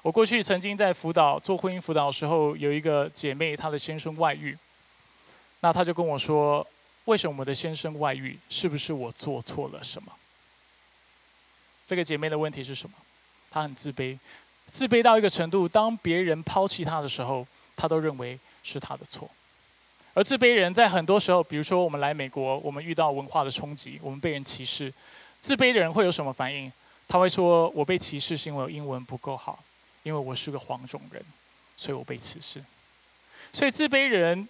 [0.02, 4.56] 我过去曾经在辅导做婚姻辅导的时候，有一个姐妹，她的先生外遇。
[5.60, 6.66] 那她就跟我说
[7.06, 8.38] ：“为什么我的先生外遇？
[8.50, 10.12] 是不是我做错了什么？”
[11.88, 12.96] 这个姐妹的问题是什么？
[13.50, 14.18] 她很自卑，
[14.66, 17.46] 自卑到一个程度，当别人抛弃他的时候，
[17.76, 19.30] 他都认为是他的错。
[20.14, 24.92] 而自卑人在很多时候，比如说我们来美国，我们遇到文化的冲击，我们被人歧视，
[25.40, 26.72] 自卑的人会有什么反应？
[27.06, 29.62] 他会说：“我被歧视是因为我英文不够好，
[30.04, 31.22] 因为我是个黄种人，
[31.76, 32.64] 所以我被歧视。”
[33.52, 34.48] 所以自卑人，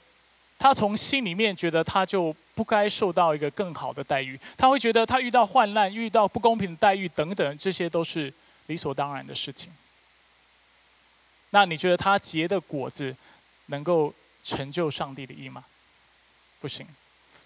[0.58, 4.38] 他从心里面觉得他就不该受到一个更好的待遇。
[4.56, 8.32] 他会觉得他遇到患难、遇到不公平的待遇等等，这些都是
[8.66, 9.72] 理所当然的事情。
[11.54, 13.14] 那你觉得他结的果子
[13.66, 14.12] 能够
[14.42, 15.64] 成就上帝的意吗？
[16.60, 16.84] 不行。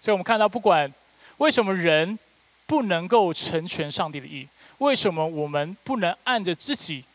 [0.01, 0.91] 所以我们看到，不管
[1.37, 2.17] 为什么人
[2.65, 4.47] 不能够成全上帝的意。
[4.79, 7.05] 为什么我们不能按着自己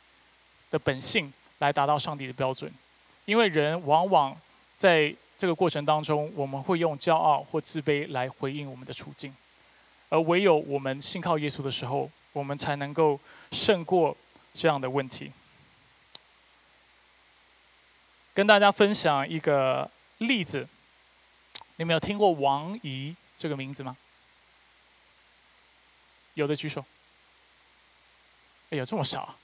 [0.71, 2.73] 的本性来达到上帝的标准？
[3.25, 4.37] 因为人往往
[4.77, 9.35] 在这个过程当中，我们会用骄傲或自卑来回应我们的处境，
[10.11, 13.19] 而唯有我们信靠耶稣的时候，我们才能够
[13.51, 14.17] 胜过
[14.53, 15.33] 这样的问题。
[18.35, 20.69] 跟大家分享一个例子，
[21.77, 23.97] 你们有听过王怡这个名字吗？
[26.35, 26.85] 有的举手。
[28.71, 29.37] 哎呀，这么少，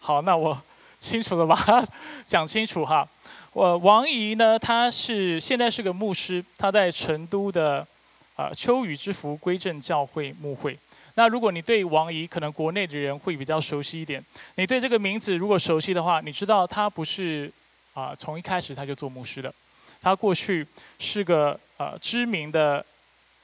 [0.00, 0.60] 好，那我
[0.98, 1.86] 清楚的把它
[2.26, 3.08] 讲清楚哈。
[3.52, 7.86] 我王怡呢，他是现在是个牧师，他在成都的
[8.34, 10.76] 啊秋雨之福归正教会牧会。
[11.14, 14.24] 那如果你对王怡，可能国内的人会比较熟悉一点。
[14.56, 17.52] 你对这个名字如果熟悉的话，你知道他不是
[17.94, 19.52] 啊从一开始他就做牧师的，
[20.00, 20.66] 他过去
[20.98, 22.84] 是个呃知名的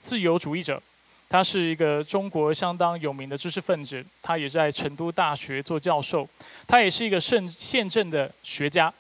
[0.00, 0.82] 自由主义者。
[1.30, 6.26] 他是一个中国相当有名的知识分子，他也在成都大学做教授，
[6.66, 8.90] 他也是一个宪宪政的学家。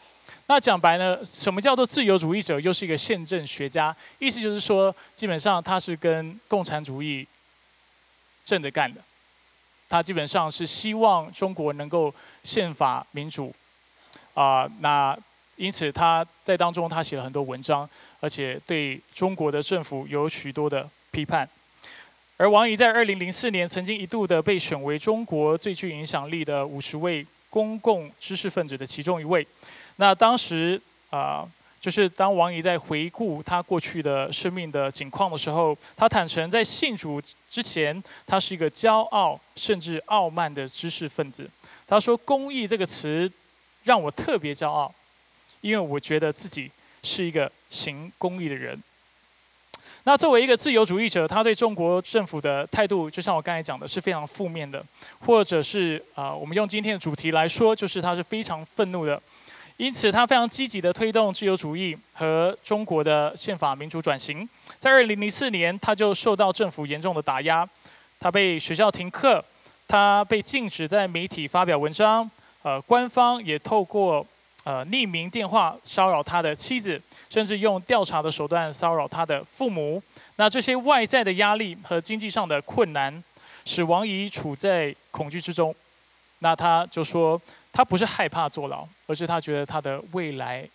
[0.46, 3.96] 那讲白呢，什么叫做自由主义者，又是一个宪政学家？
[4.18, 7.26] 意思就是说，基本上他是跟共产主义
[8.44, 9.00] 正着干的。
[9.88, 13.54] 他基本上是希望中国能够宪法民主
[14.34, 14.70] 啊。
[14.80, 15.16] 那
[15.58, 17.88] 因此他在当中他写了很多文章，
[18.20, 21.46] 而且对中国的政府有许多的批判。
[22.36, 29.44] 而王怡在二零零四年曾经一度的被选为中国最具影响力的五十位公共知识分子的其中一位。
[29.96, 31.44] 那当时啊，
[31.80, 41.50] 就是当王怡在回顾他过去的生命的景况的时候，他坦诚在信主之前，他是一个骄傲甚至傲慢的知识分子。
[41.88, 43.28] 他说：“公益这个词
[43.82, 44.94] 让我特别骄傲，
[45.60, 46.70] 因为我觉得自己
[47.02, 48.80] 是一个行公益的人。”
[50.04, 54.82] 那作为一个自由主义者，他对中国政府的态度，就像我刚才讲的，是非常负面的，
[55.18, 59.20] 或者是啊，我们用今天的主题来说，就是他是非常愤怒的。
[59.76, 64.48] 因此，他非常积极的推动自由主义和中国的宪法民主转型。
[64.78, 67.68] 在二零零四年，他就受到政府严重的打压，
[68.18, 69.44] 他被学校停课，
[69.86, 72.28] 他被禁止在媒体发表文章，
[72.62, 74.26] 呃，官方也透过
[74.68, 77.00] 呃匿名电话骚扰他的妻子。
[77.30, 80.02] 甚至用调查的手段骚扰他的父母。
[80.36, 83.22] 那这些外在的压力和经济上的困难，
[83.66, 85.74] 使王怡处在恐惧之中。
[86.38, 87.38] 那他就说，
[87.70, 90.66] 他不是害怕坐牢，而是他觉得他的未来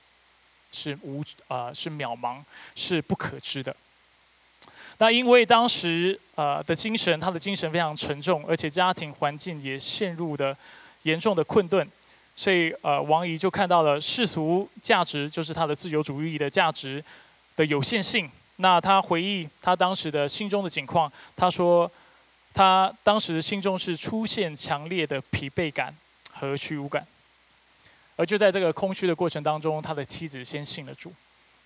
[0.72, 2.38] 是无呃是渺茫，
[2.76, 3.76] 是不可知的。
[5.00, 10.56] 那因为当时呃的精神，他的精神非常沉重，而且家庭环境也陷入的
[11.02, 11.88] 严重的困顿，
[12.36, 17.04] 所以呃王怡就看到了世俗价值，就是他的自由主义的价值
[17.56, 18.30] 的有限性。
[18.58, 21.90] 那他回忆他当时的心中的境况，他说
[22.54, 25.96] 他当时心中是出现强烈的疲惫感
[26.32, 27.06] 和虚无感，
[28.16, 31.12] 而就在这个空虚的过程当中，他的妻子先信了主。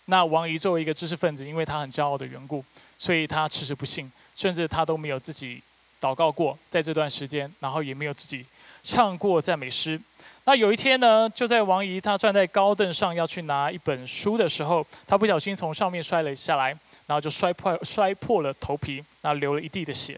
[0.06, 2.64] 那王怡作为一个知识分子，因为他很骄傲的缘故，
[2.98, 5.62] 所以他迟迟不信，甚至他都没有自己
[6.00, 8.46] 祷告过，在这段时间，然后也没有自己
[8.82, 10.00] 唱过赞美诗。
[10.48, 16.68] 那有一天呢，就在王姨她站在高凳上要去拿一本书的时候，她不小心从上面摔了下来，
[17.06, 20.18] 然后就摔破摔破了头皮，那流了一地的血。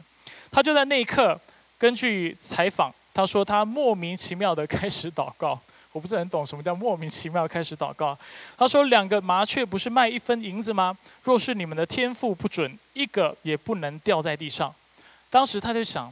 [0.52, 1.40] 他就在那一刻，
[1.80, 5.60] 根据采访，他说他莫名其妙的开始祷告。
[5.94, 8.16] 我不是很懂什么叫莫名其妙开始祷告。
[8.56, 10.96] 他说：“两个麻雀不是卖一分银子吗？
[11.24, 14.72] 若是你们的天赋不准，一个也不能掉在地上。”
[15.32, 16.12] 当时他就想，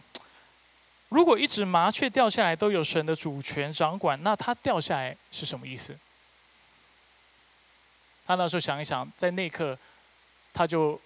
[1.10, 5.98] 如果一只麻雀掉下来都有神的主权掌管，那它掉下来是什么意思？
[8.26, 9.78] 他那时候想一想，在那一刻，
[10.54, 11.00] 他就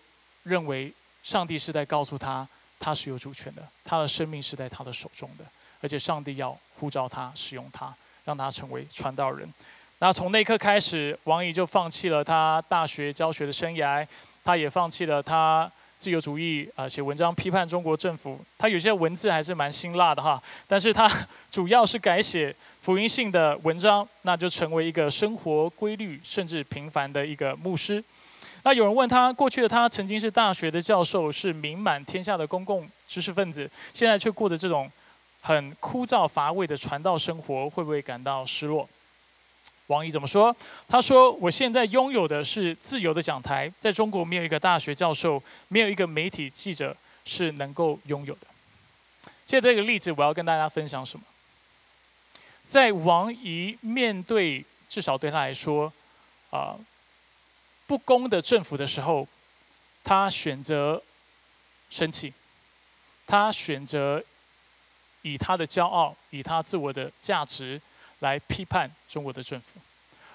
[0.44, 2.48] 认为上帝是在告诉他，
[2.80, 5.46] 他是有主权的，他的生命是在他的手中的，
[5.82, 7.94] 而且上帝要呼召他使用他。
[8.24, 9.52] 让他成为传道人。
[9.98, 14.08] 那从那一刻开始，王怡就放弃了他大学教学的生涯，
[14.44, 15.70] 他也放弃了他
[16.02, 18.40] 自由主义啊写文章批判中国政府。
[18.58, 21.08] 他有些文字还是蛮辛辣的哈，但是他
[21.52, 28.04] 主要是改写福音性的文章，那就成为一个生活规律甚至平凡的一个牧师。
[28.64, 34.92] 那有人问他，过去的他曾经是大学的教授，是名满天下的公共知识分子，现在却过着这种。
[35.44, 38.88] 很枯燥乏味的传道生活，会不会感到失落？
[39.92, 40.56] 王毅怎么说？
[40.88, 48.48] 他说：“我现在拥有的是自由的讲台，在中国没有一个大学教授，没有一个媒体记者是能够拥有的。”
[49.46, 51.26] 借这个例子，我要跟大家分享什么？
[52.64, 55.92] 在王怡面对至少对他来说
[56.52, 56.78] 啊
[57.86, 59.28] 不公的政府的时候，
[60.04, 61.04] 他选择
[61.90, 62.34] 生气，
[63.28, 64.24] 他选择。
[65.24, 67.80] 以他的骄傲，以他自我的价值
[68.22, 69.80] 来批判中国的政府，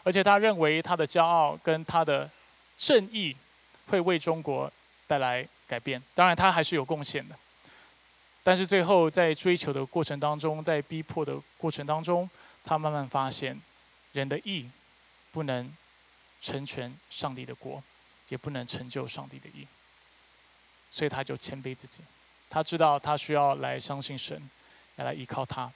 [0.05, 2.31] 而且他认为他的骄傲跟他的
[2.77, 3.37] 正义
[3.88, 4.72] 会为中国
[5.09, 6.01] 带来改变。
[6.14, 7.35] 当然，他还是有贡献的。
[8.44, 12.29] 但是最后在追求的过程当中，在逼迫的过程当中，
[12.64, 13.61] 他慢慢发现，
[14.12, 14.70] 人的义
[15.33, 15.72] 不能
[16.40, 17.83] 成全上帝的国，
[18.29, 19.66] 也不能成就上帝的义。
[20.90, 22.03] 所以他就谦卑自己，
[22.49, 24.51] 他知道他需要来相信神。
[24.99, 25.70] 要来依靠他，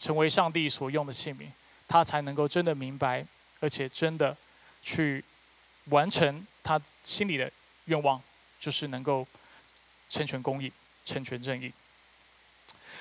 [0.00, 1.46] 成为上帝所用的器皿，
[1.86, 3.24] 他才能够真的明白，
[3.60, 4.34] 而且真的
[4.82, 5.22] 去
[5.90, 7.52] 完成他心里的
[7.84, 8.20] 愿望，
[8.58, 9.26] 就是能够
[10.08, 10.72] 成全公义、
[11.04, 11.70] 成全正义。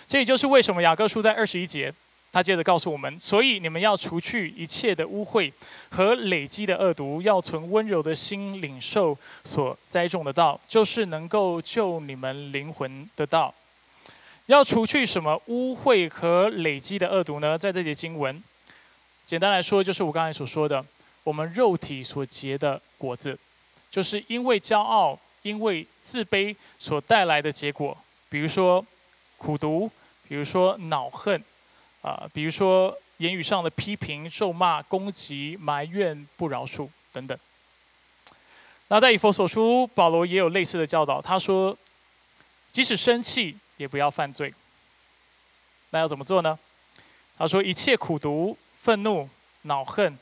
[0.05, 1.93] 这也就是为什么雅各书在二十一节，
[2.31, 5.53] 他接着告诉我们：所以你们要除去一切的污秽
[5.89, 13.53] 和累积的恶毒，要存温柔的心，领受所栽种的道，就是能够救你们灵魂的道。
[14.49, 17.55] 要除去什么污秽和累积的恶毒呢？
[17.55, 18.43] 在这节经文，
[19.23, 20.83] 简单来说，就是我刚才所说的，
[21.23, 23.37] 我们肉体所结的果子，
[23.91, 27.95] 就是因为骄傲、因为自卑所带来的结果。
[28.27, 28.83] 比如说
[29.37, 29.87] 苦毒，
[30.27, 31.43] 比如说恼恨，
[32.01, 37.37] 啊，比如说言语上的批评、咒骂、攻击、埋怨、不饶恕等等。
[38.87, 41.21] 那在以佛所书，保罗也有类似的教导。
[41.21, 41.77] 他说，
[42.71, 43.55] 即使生气。
[43.79, 44.53] 也不要犯罪。
[45.91, 46.59] 那要怎么做呢？
[47.37, 49.27] 他说：一切苦毒、愤怒、
[49.61, 50.19] 恼恨、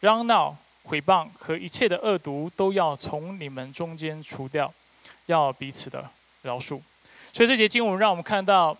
[0.00, 4.74] 嚷闹、毁谤和一切的恶毒，都要从你们中间除掉，
[5.26, 6.10] 要彼此的
[6.42, 6.80] 饶恕。
[7.32, 8.76] 所以这节经文让我们看到，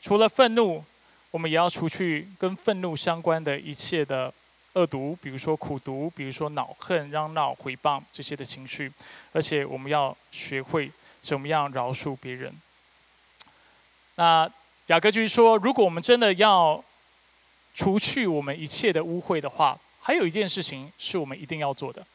[0.00, 0.84] 除了愤怒，
[1.32, 4.32] 我们也要除去跟愤怒相关的一切的
[4.74, 8.92] 恶毒，比如说苦毒，比如说恼恨、嚷闹、毁谤这些的情绪，
[9.32, 10.88] 而且我们要学会。
[11.28, 12.50] 怎么样饶恕别人？
[14.14, 14.50] 那
[14.86, 16.82] 雅各就说：如果我们真的要
[17.74, 22.06] 除去我们一切的污秽的话，还有一件事情是我们一定要做的，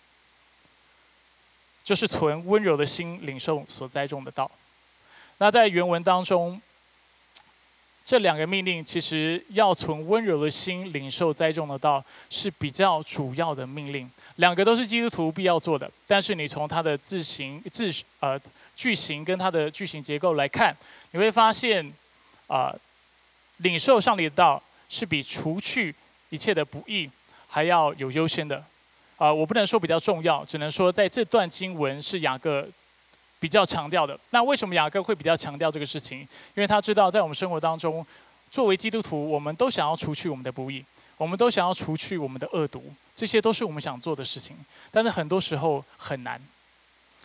[1.84, 4.50] 就是存温柔的心，领受所栽种的道。
[5.38, 6.60] 那在原文当中。
[8.06, 15.90] 这两个命令其实要从温柔的心领受栽种的道是比较主要的命令，两个都是基督徒必要做的。
[16.06, 17.90] 但是你从他的字形字
[18.20, 18.38] 呃
[18.76, 20.76] 句型跟它的句型结构来看，
[21.12, 21.92] 你会发现
[22.48, 22.74] 啊，
[23.58, 25.94] 领受上帝的道是比除去
[26.30, 27.10] 一切的不义
[27.48, 28.64] 还要有优先的。
[29.18, 32.68] 啊，我不能说比较重要，只能说在这段经文是雅各
[33.40, 34.20] 比较强调的。
[34.32, 36.20] 那为什么雅各会比较强调这个事情？
[36.20, 38.06] 因为他知道在我们生活当中，
[38.50, 40.84] 作为基督徒，我们都想要除去我们的不义，
[41.18, 44.58] 我们都想要除去我们的恶毒，这些都是我们想做的事情。
[44.92, 46.42] 但是很多时候很难，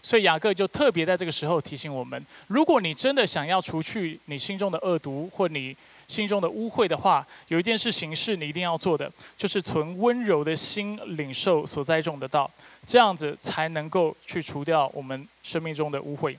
[0.03, 5.77] 所以雅各就特别在这个时候提醒我们：如果你真的想要除去你心中的恶毒，或你
[6.07, 12.51] 心中的污秽的话，有一件事情是你一定要做的，就是存温柔的心领受所栽种的道，
[12.87, 16.35] 这样子才能够去除掉我们生命中的污秽。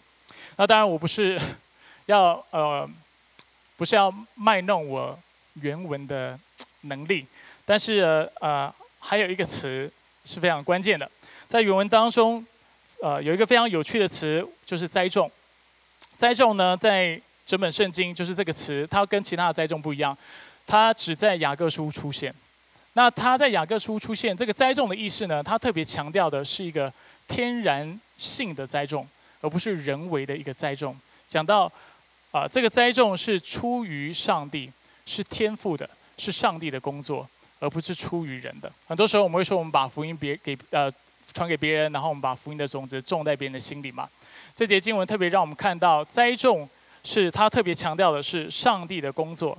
[0.56, 1.40] 那当然，我不是
[2.08, 2.90] 要呃，
[3.78, 5.18] 不是要卖弄我
[5.62, 6.40] 原文的
[6.82, 7.26] 能力，
[7.64, 9.92] 但是呃，还有一个词
[10.26, 11.10] 是非常关键的，
[11.48, 12.44] 在原文当中，
[13.02, 15.32] 呃，有一个非常有趣的词，就是栽种。
[16.16, 20.18] 栽种呢，在整本圣经就是这个词，它跟其他的栽种不一样，
[20.68, 22.34] 它只在雅各书出现。
[22.94, 26.92] 那它在雅各书出现这个栽种的意思呢，它特别强调的是一个
[27.28, 29.08] 天然性的栽种，
[29.40, 30.94] 而不是人为的一个栽种。
[31.26, 31.72] 讲到
[32.32, 34.70] 啊，这个栽种是出于上帝，
[35.06, 37.26] 是天赋的，是上帝的工作，
[37.60, 38.70] 而不是出于人的。
[38.88, 40.92] 很多时候我们会说，我们把福音别给呃
[41.34, 44.10] 传给别人，然后我们把福音的种子种在别人的心里嘛。
[44.56, 46.70] 这节经文特别让我们看到栽种。
[47.02, 49.58] 是他特别强调的是上帝的工作，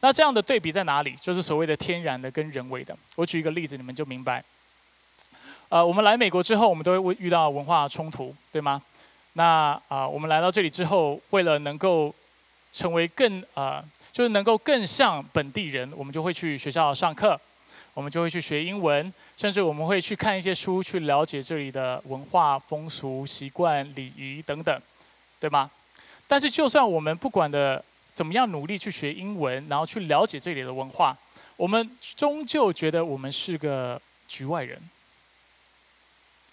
[0.00, 1.16] 那这样的对比在哪里？
[1.22, 2.94] 就是所谓的天然的跟人为的。
[3.16, 4.44] 我举一个例子，你们就明白。
[5.70, 8.82] 呃，我们来美国之后，我们都会遇到文化冲突，对吗？
[9.32, 12.14] 那啊，我们来到这里之后，为了能够
[12.74, 17.40] 成为更啊，就是能够更像本地人，我们就会去学校上课，
[17.94, 24.80] 我们就会去学英文，甚至我们会去看一些书，去了解这里的文化、风俗、习惯、礼仪等等，
[25.38, 25.70] 对吗？
[26.26, 27.84] 但是，就算我们不管的
[28.14, 31.14] 怎么样努力去学英文，然后去了解这里的文化，
[31.56, 34.80] 我们终究觉得我们是个局外人，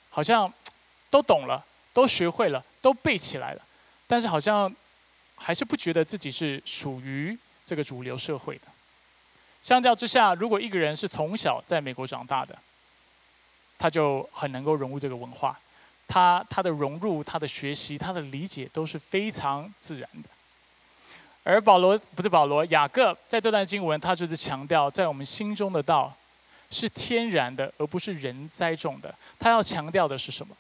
[0.10, 0.54] 好像
[1.10, 3.62] 都懂了，都学会了，都背起来了，
[4.08, 4.74] 但是好像
[5.36, 8.64] 还是不觉得自己是属于这个主流社会的。
[9.62, 12.58] 相较之下，如果一个人是从小在美国长大的，
[13.78, 15.60] 他就很能够融入这个文化。
[16.08, 20.30] 他他的融入、他的学习、他的理解都是非常自然的。
[21.44, 26.14] 而保罗不是保罗，雅各在这段经文，他就是强调，在我们心中的道
[26.72, 29.14] 是天然的，而不是人栽种的。
[29.38, 30.56] 他要强调的是什么？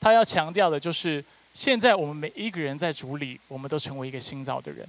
[0.00, 4.86] 他要强调的就是，现在我们每一个人在主里，我们都成为一个新造的人。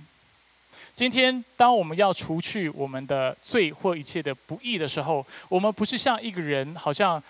[0.96, 7.22] 今天，当我们要除去我们的罪或一切的不义的时候，我们不是像一个人，好像。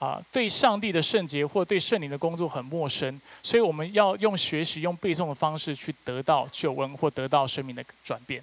[0.00, 8.42] 啊，对上帝的圣洁或对圣灵的工作很陌生，所以我们要用学习、用背诵的方式去得到救恩或得到生命的转变。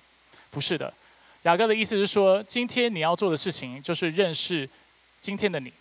[0.50, 0.92] 不是的，
[1.44, 4.68] 雅各的意思是说，今天你要做的事情就是认识
[5.20, 5.72] 今天的你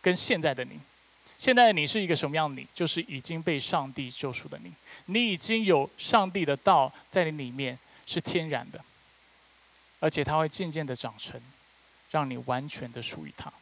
[0.00, 0.78] 跟现在的你。
[1.36, 2.68] 现在的你是一个什么样的你？
[2.72, 4.70] 就是已经被上帝救赎的你，
[5.06, 7.76] 你已经有上帝的道在你里面，
[8.06, 8.80] 是天然的，
[10.00, 11.40] 而且它会渐渐的长成，
[12.10, 13.52] 让你完全的属于它。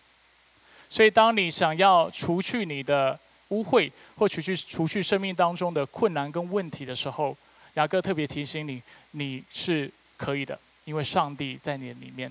[0.89, 3.19] 所以，当你想要除去你的
[3.49, 7.37] 污秽，或除去除去生命当中的困难跟问题的时候，
[7.75, 8.83] 雅各特别提醒你，
[9.13, 12.31] 你是可以的，因为上帝在你里面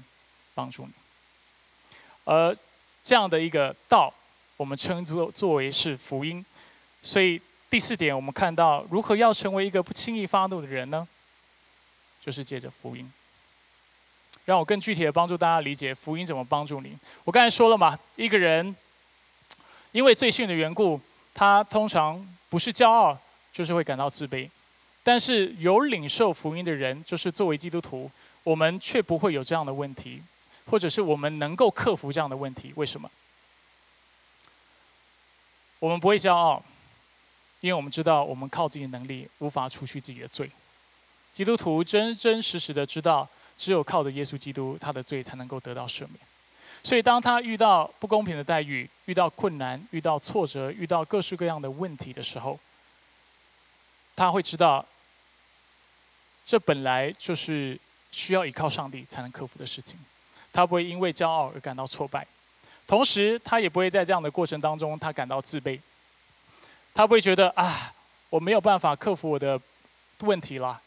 [0.54, 0.92] 帮助你。
[2.24, 2.56] 而
[3.02, 4.14] 这样的一个道，
[4.58, 6.46] 我们称作作为是福音。
[7.02, 11.08] 所以第四点，我们看到如何要成为一个不轻易发怒的人呢？
[12.22, 13.12] 就是借着福音。
[14.46, 16.98] 让我更具体的帮助大家理解福音怎么帮助你。
[17.24, 18.76] 我刚才说了嘛，一个人
[19.92, 21.00] 因为罪性的缘故，
[21.34, 23.18] 他通常不是骄傲，
[23.52, 24.50] 就是会感到自卑。
[25.04, 28.10] 但是有领受福音的人，就是作为基督徒，
[28.44, 30.22] 我们却不会有这样的问题，
[30.66, 32.72] 或者是我们能够克服这样的问题。
[32.76, 33.10] 为什么？
[35.80, 36.64] 我们不会骄傲，
[37.60, 40.50] 因为我们知道我们靠自己的能力无法除去自己的罪。
[41.34, 43.28] 基督徒真真实实的知道。
[43.58, 46.18] 只有靠着耶稣基督，他的罪才能够得到赦免。
[46.82, 52.60] 所以，当他遇到不公平的待遇、遇到困难、遇到挫折、遇到各式各样的问题的时候，
[54.16, 54.84] 他会知道，
[56.44, 57.80] 这本来就是
[58.10, 60.00] 需要依靠上帝才能克服的事情。
[60.52, 62.26] 他不会因为骄傲而感到挫败，
[62.88, 65.80] 同时他也不会在这样的过程当中他感到自卑。
[66.96, 67.94] 他不会觉得啊，
[68.32, 69.62] 我没有办法克服我的
[70.22, 70.82] 问题了。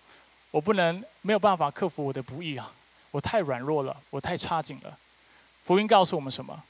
[0.55, 2.73] 我不能没有办法克服我的不易啊！
[3.11, 4.99] 我太软弱了，我太差劲了。
[5.65, 6.63] 福音告诉我们什么？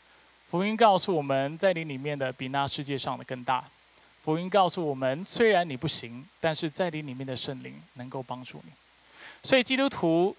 [0.48, 3.62] 福音告诉我们在你里面的比那世界上的更大。
[4.22, 8.72] 福音告诉我们，虽然你不行，但是在你里面的圣灵能够帮助你。
[9.42, 10.34] 所以基督徒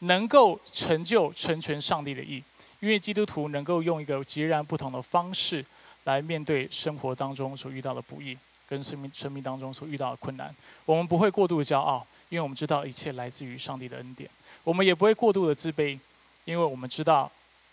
[0.00, 2.44] 能够成就成全上帝的意，
[2.80, 5.64] 因为基督徒能够用一个截然不同的方式
[6.04, 8.36] 来面对生活当中所遇到的不易，
[8.68, 10.54] 跟生命生命当中所遇到的困难。
[10.84, 14.28] 我们不会过度的骄傲，因为我们知道一切来自于上帝的恩典；
[14.64, 15.98] 我们也不会过度的自卑，
[16.44, 17.30] 因为我们知道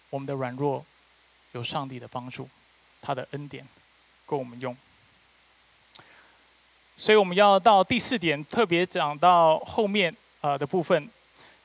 [0.10, 0.86] 我们的软弱
[1.54, 2.47] 有上帝的帮助，
[3.01, 3.66] 他的恩典
[4.26, 4.76] 够我们用。
[6.95, 11.10] 所以我们要到第四点，特别讲到后面呃的部分，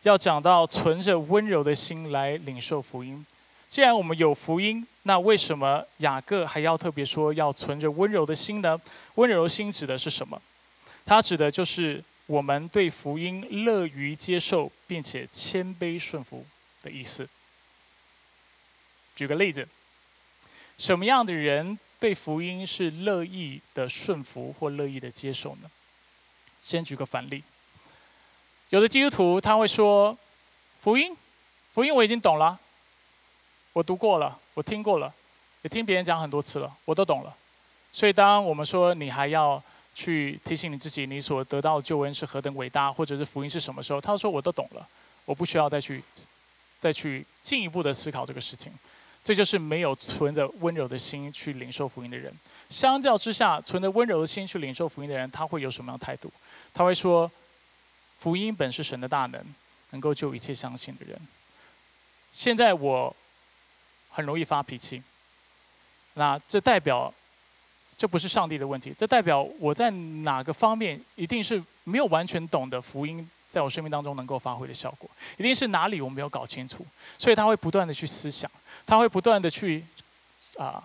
[0.03, 3.24] 要讲到存着温柔的心来领受福音。
[3.68, 8.80] 既然我们有福音，那为什么雅各还要特别说要存着温柔的心呢？
[9.16, 10.41] 温柔心指的是什么？
[11.05, 16.47] 它指的就是我们对福音乐于接受，并且谦卑顺服
[16.83, 17.29] 的意思。
[19.16, 19.66] 举个例子，
[20.76, 21.79] 什么样的人？
[22.01, 25.68] 对福音是乐意的顺服或乐意的接受呢？
[26.62, 27.43] 先举个反例，
[28.68, 30.16] 有的基督徒他会说
[30.81, 31.16] ：“福音，
[31.72, 32.61] 福音我已经懂了，
[33.72, 35.12] 我读过了，我听过了，
[35.62, 37.37] 也听别人讲很多次了，我都懂了。”
[37.91, 39.61] 所以，当我们说你还要
[39.99, 44.88] 去提醒你自己，你所得到的救恩是何等伟大，或者是福音是什么时候，他说：“我都懂了，
[45.24, 46.01] 我不需要再去
[46.78, 48.72] 再去进一步的思考这个事情。”
[49.24, 52.32] 这就是没有存着温柔的心去领受福音的人。
[52.68, 56.32] 相较之下，存着温柔的心去领受福音的人，他会有什么样的态度？
[56.72, 57.28] 他会说
[58.20, 59.44] ：“福音本是神的大能，
[59.90, 61.18] 能够救一切相信的人。”
[62.30, 63.14] 现在我
[64.11, 65.03] 很容易发脾气，
[66.14, 67.12] 那这代表
[67.99, 76.86] 这不是上帝的问题，这代表我在哪个方面一定是没有完全懂得福音在我生命当中能够发挥的效果，一定是哪里我没有搞清楚，
[77.18, 78.49] 所以他会不断的去思想。
[78.86, 79.84] 他会不断的去
[80.57, 80.82] 啊，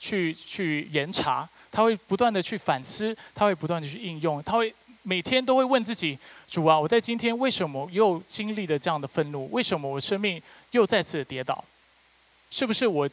[0.00, 9.48] 去去研查，他会不断的去反思，他会不断的去应用，他会每天都会问自己：主啊，我在今天为什么又经历了这样的愤怒？
[9.52, 10.42] 为什么我生命
[10.72, 11.64] 又再次跌倒？
[12.50, 13.08] 是不是我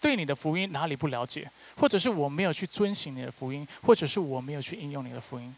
[0.00, 1.48] 对你的福音哪里不了解？
[1.76, 3.66] 或者是我没有去遵行你的福音？
[3.82, 5.54] 或者是我没有去应用你的福音？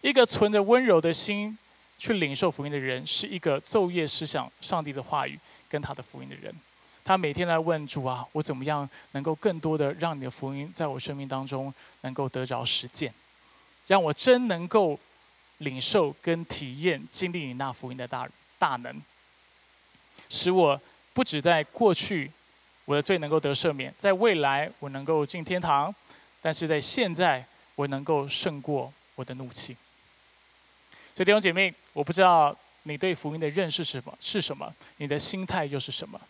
[0.00, 1.58] 一个存着温柔的心
[1.98, 5.38] 去领受福音的人，是一个昼夜思想上帝的话语
[5.68, 6.54] 跟他的福音的人。
[7.02, 11.72] 他每天来问主啊，我怎么样能够更多的让你的福音在我生命当中
[12.02, 13.12] 能够得着实践，
[13.88, 14.98] 让我真能够
[15.58, 18.28] 领受跟体验经历你那福音的大
[18.58, 19.02] 大能，
[20.28, 20.80] 使我
[21.12, 22.30] 不止在过去
[22.90, 25.94] 我的罪能够得赦免，在未来我能够进天堂，
[26.42, 29.76] 但是在现在我能够胜过我的怒气。
[31.14, 34.74] 所以弟兄姐妹，我不知道你对福音的认识是什么，是什么？
[34.96, 36.20] 你的心态又是什么？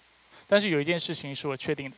[0.46, 1.96] 但是有一件事情是我确定的：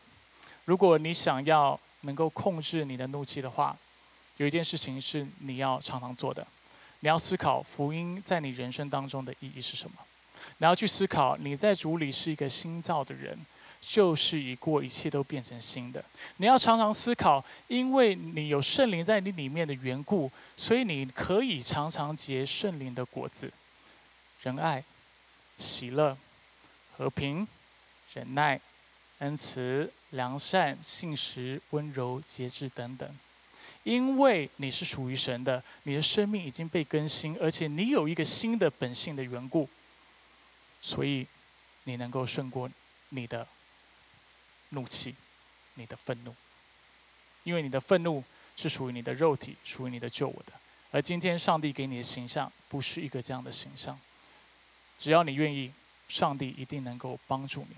[0.65, 3.77] 如果你想要能够控制你的怒气的话，
[4.37, 6.47] 有一件事情是你要常常做的。
[7.01, 9.97] 你要思考福音在你人生当中的意义是什么。
[10.59, 13.37] 你要去思考你在主里是一个新造的人，
[13.83, 16.03] 就是已过一切都变成新的。
[16.39, 23.53] 你要常常思考，因为你有圣灵在你里面的缘故，所以你可以常常结圣灵的果子：
[24.43, 24.83] 仁爱、
[25.59, 26.17] 喜乐、
[26.97, 27.47] 和平。
[28.15, 28.61] 忍耐、
[29.21, 33.09] 恩慈、良善、信实、温柔、节制等等，
[33.85, 39.67] 因为你是属于神的，你的生命已经被更新，而且你有一个新的本性的缘故，
[40.83, 41.27] 所以
[41.85, 42.71] 你能够胜过
[43.09, 43.49] 你的
[44.73, 45.15] 怒气、
[45.75, 46.35] 你的愤怒，
[47.45, 48.23] 因为你的愤怒
[48.57, 50.53] 是属于你的肉体，属于你的救我的，
[50.91, 53.99] 而今天上帝给你的形象不是一个这样的形象，
[54.99, 55.73] 只要你愿意，
[56.09, 57.77] 上帝一定能够帮助你。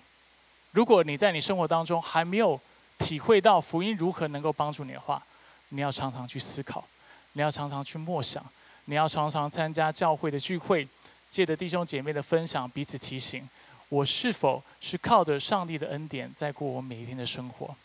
[0.72, 2.60] 如果你在你生活当中还没有
[2.98, 5.22] 体会到福音如何能够帮助你的话，
[5.68, 6.84] 你要常常去思考，
[7.32, 8.44] 你要常常去默想，
[8.86, 10.86] 你要常常参加教会的聚会，
[11.30, 13.48] 借着弟兄姐妹的分享，彼此提醒，
[13.94, 17.76] 我是否是靠着上帝的恩典在过我每一天的生活，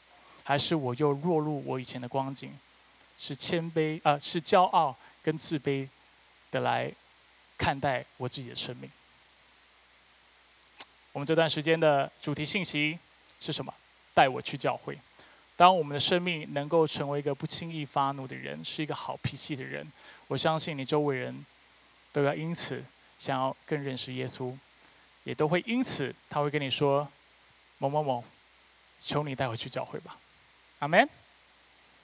[0.43, 2.51] 还是我又落入我以前的光景，
[3.15, 5.87] 是谦卑啊，是骄傲跟自卑
[6.49, 6.91] 的来
[7.59, 8.89] 看待我自己的生命。
[11.11, 12.97] 我们这段时间的主题信息
[13.39, 13.71] 是什么？
[14.15, 14.97] 带我去教会。
[15.55, 19.85] 当我们的生命能够成为一个不轻易发怒的人，是一个好脾气的人，
[20.27, 21.45] 我相信你周围人
[22.11, 22.83] 都要因此
[23.19, 24.57] 想要更认识耶稣，
[25.23, 27.07] 也都会因此他会跟你说
[27.77, 28.23] ：“某某某，
[28.99, 30.17] 求你带我去教会吧。”
[30.79, 31.07] 阿门。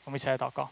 [0.03, 0.69] 我们一起来祷告。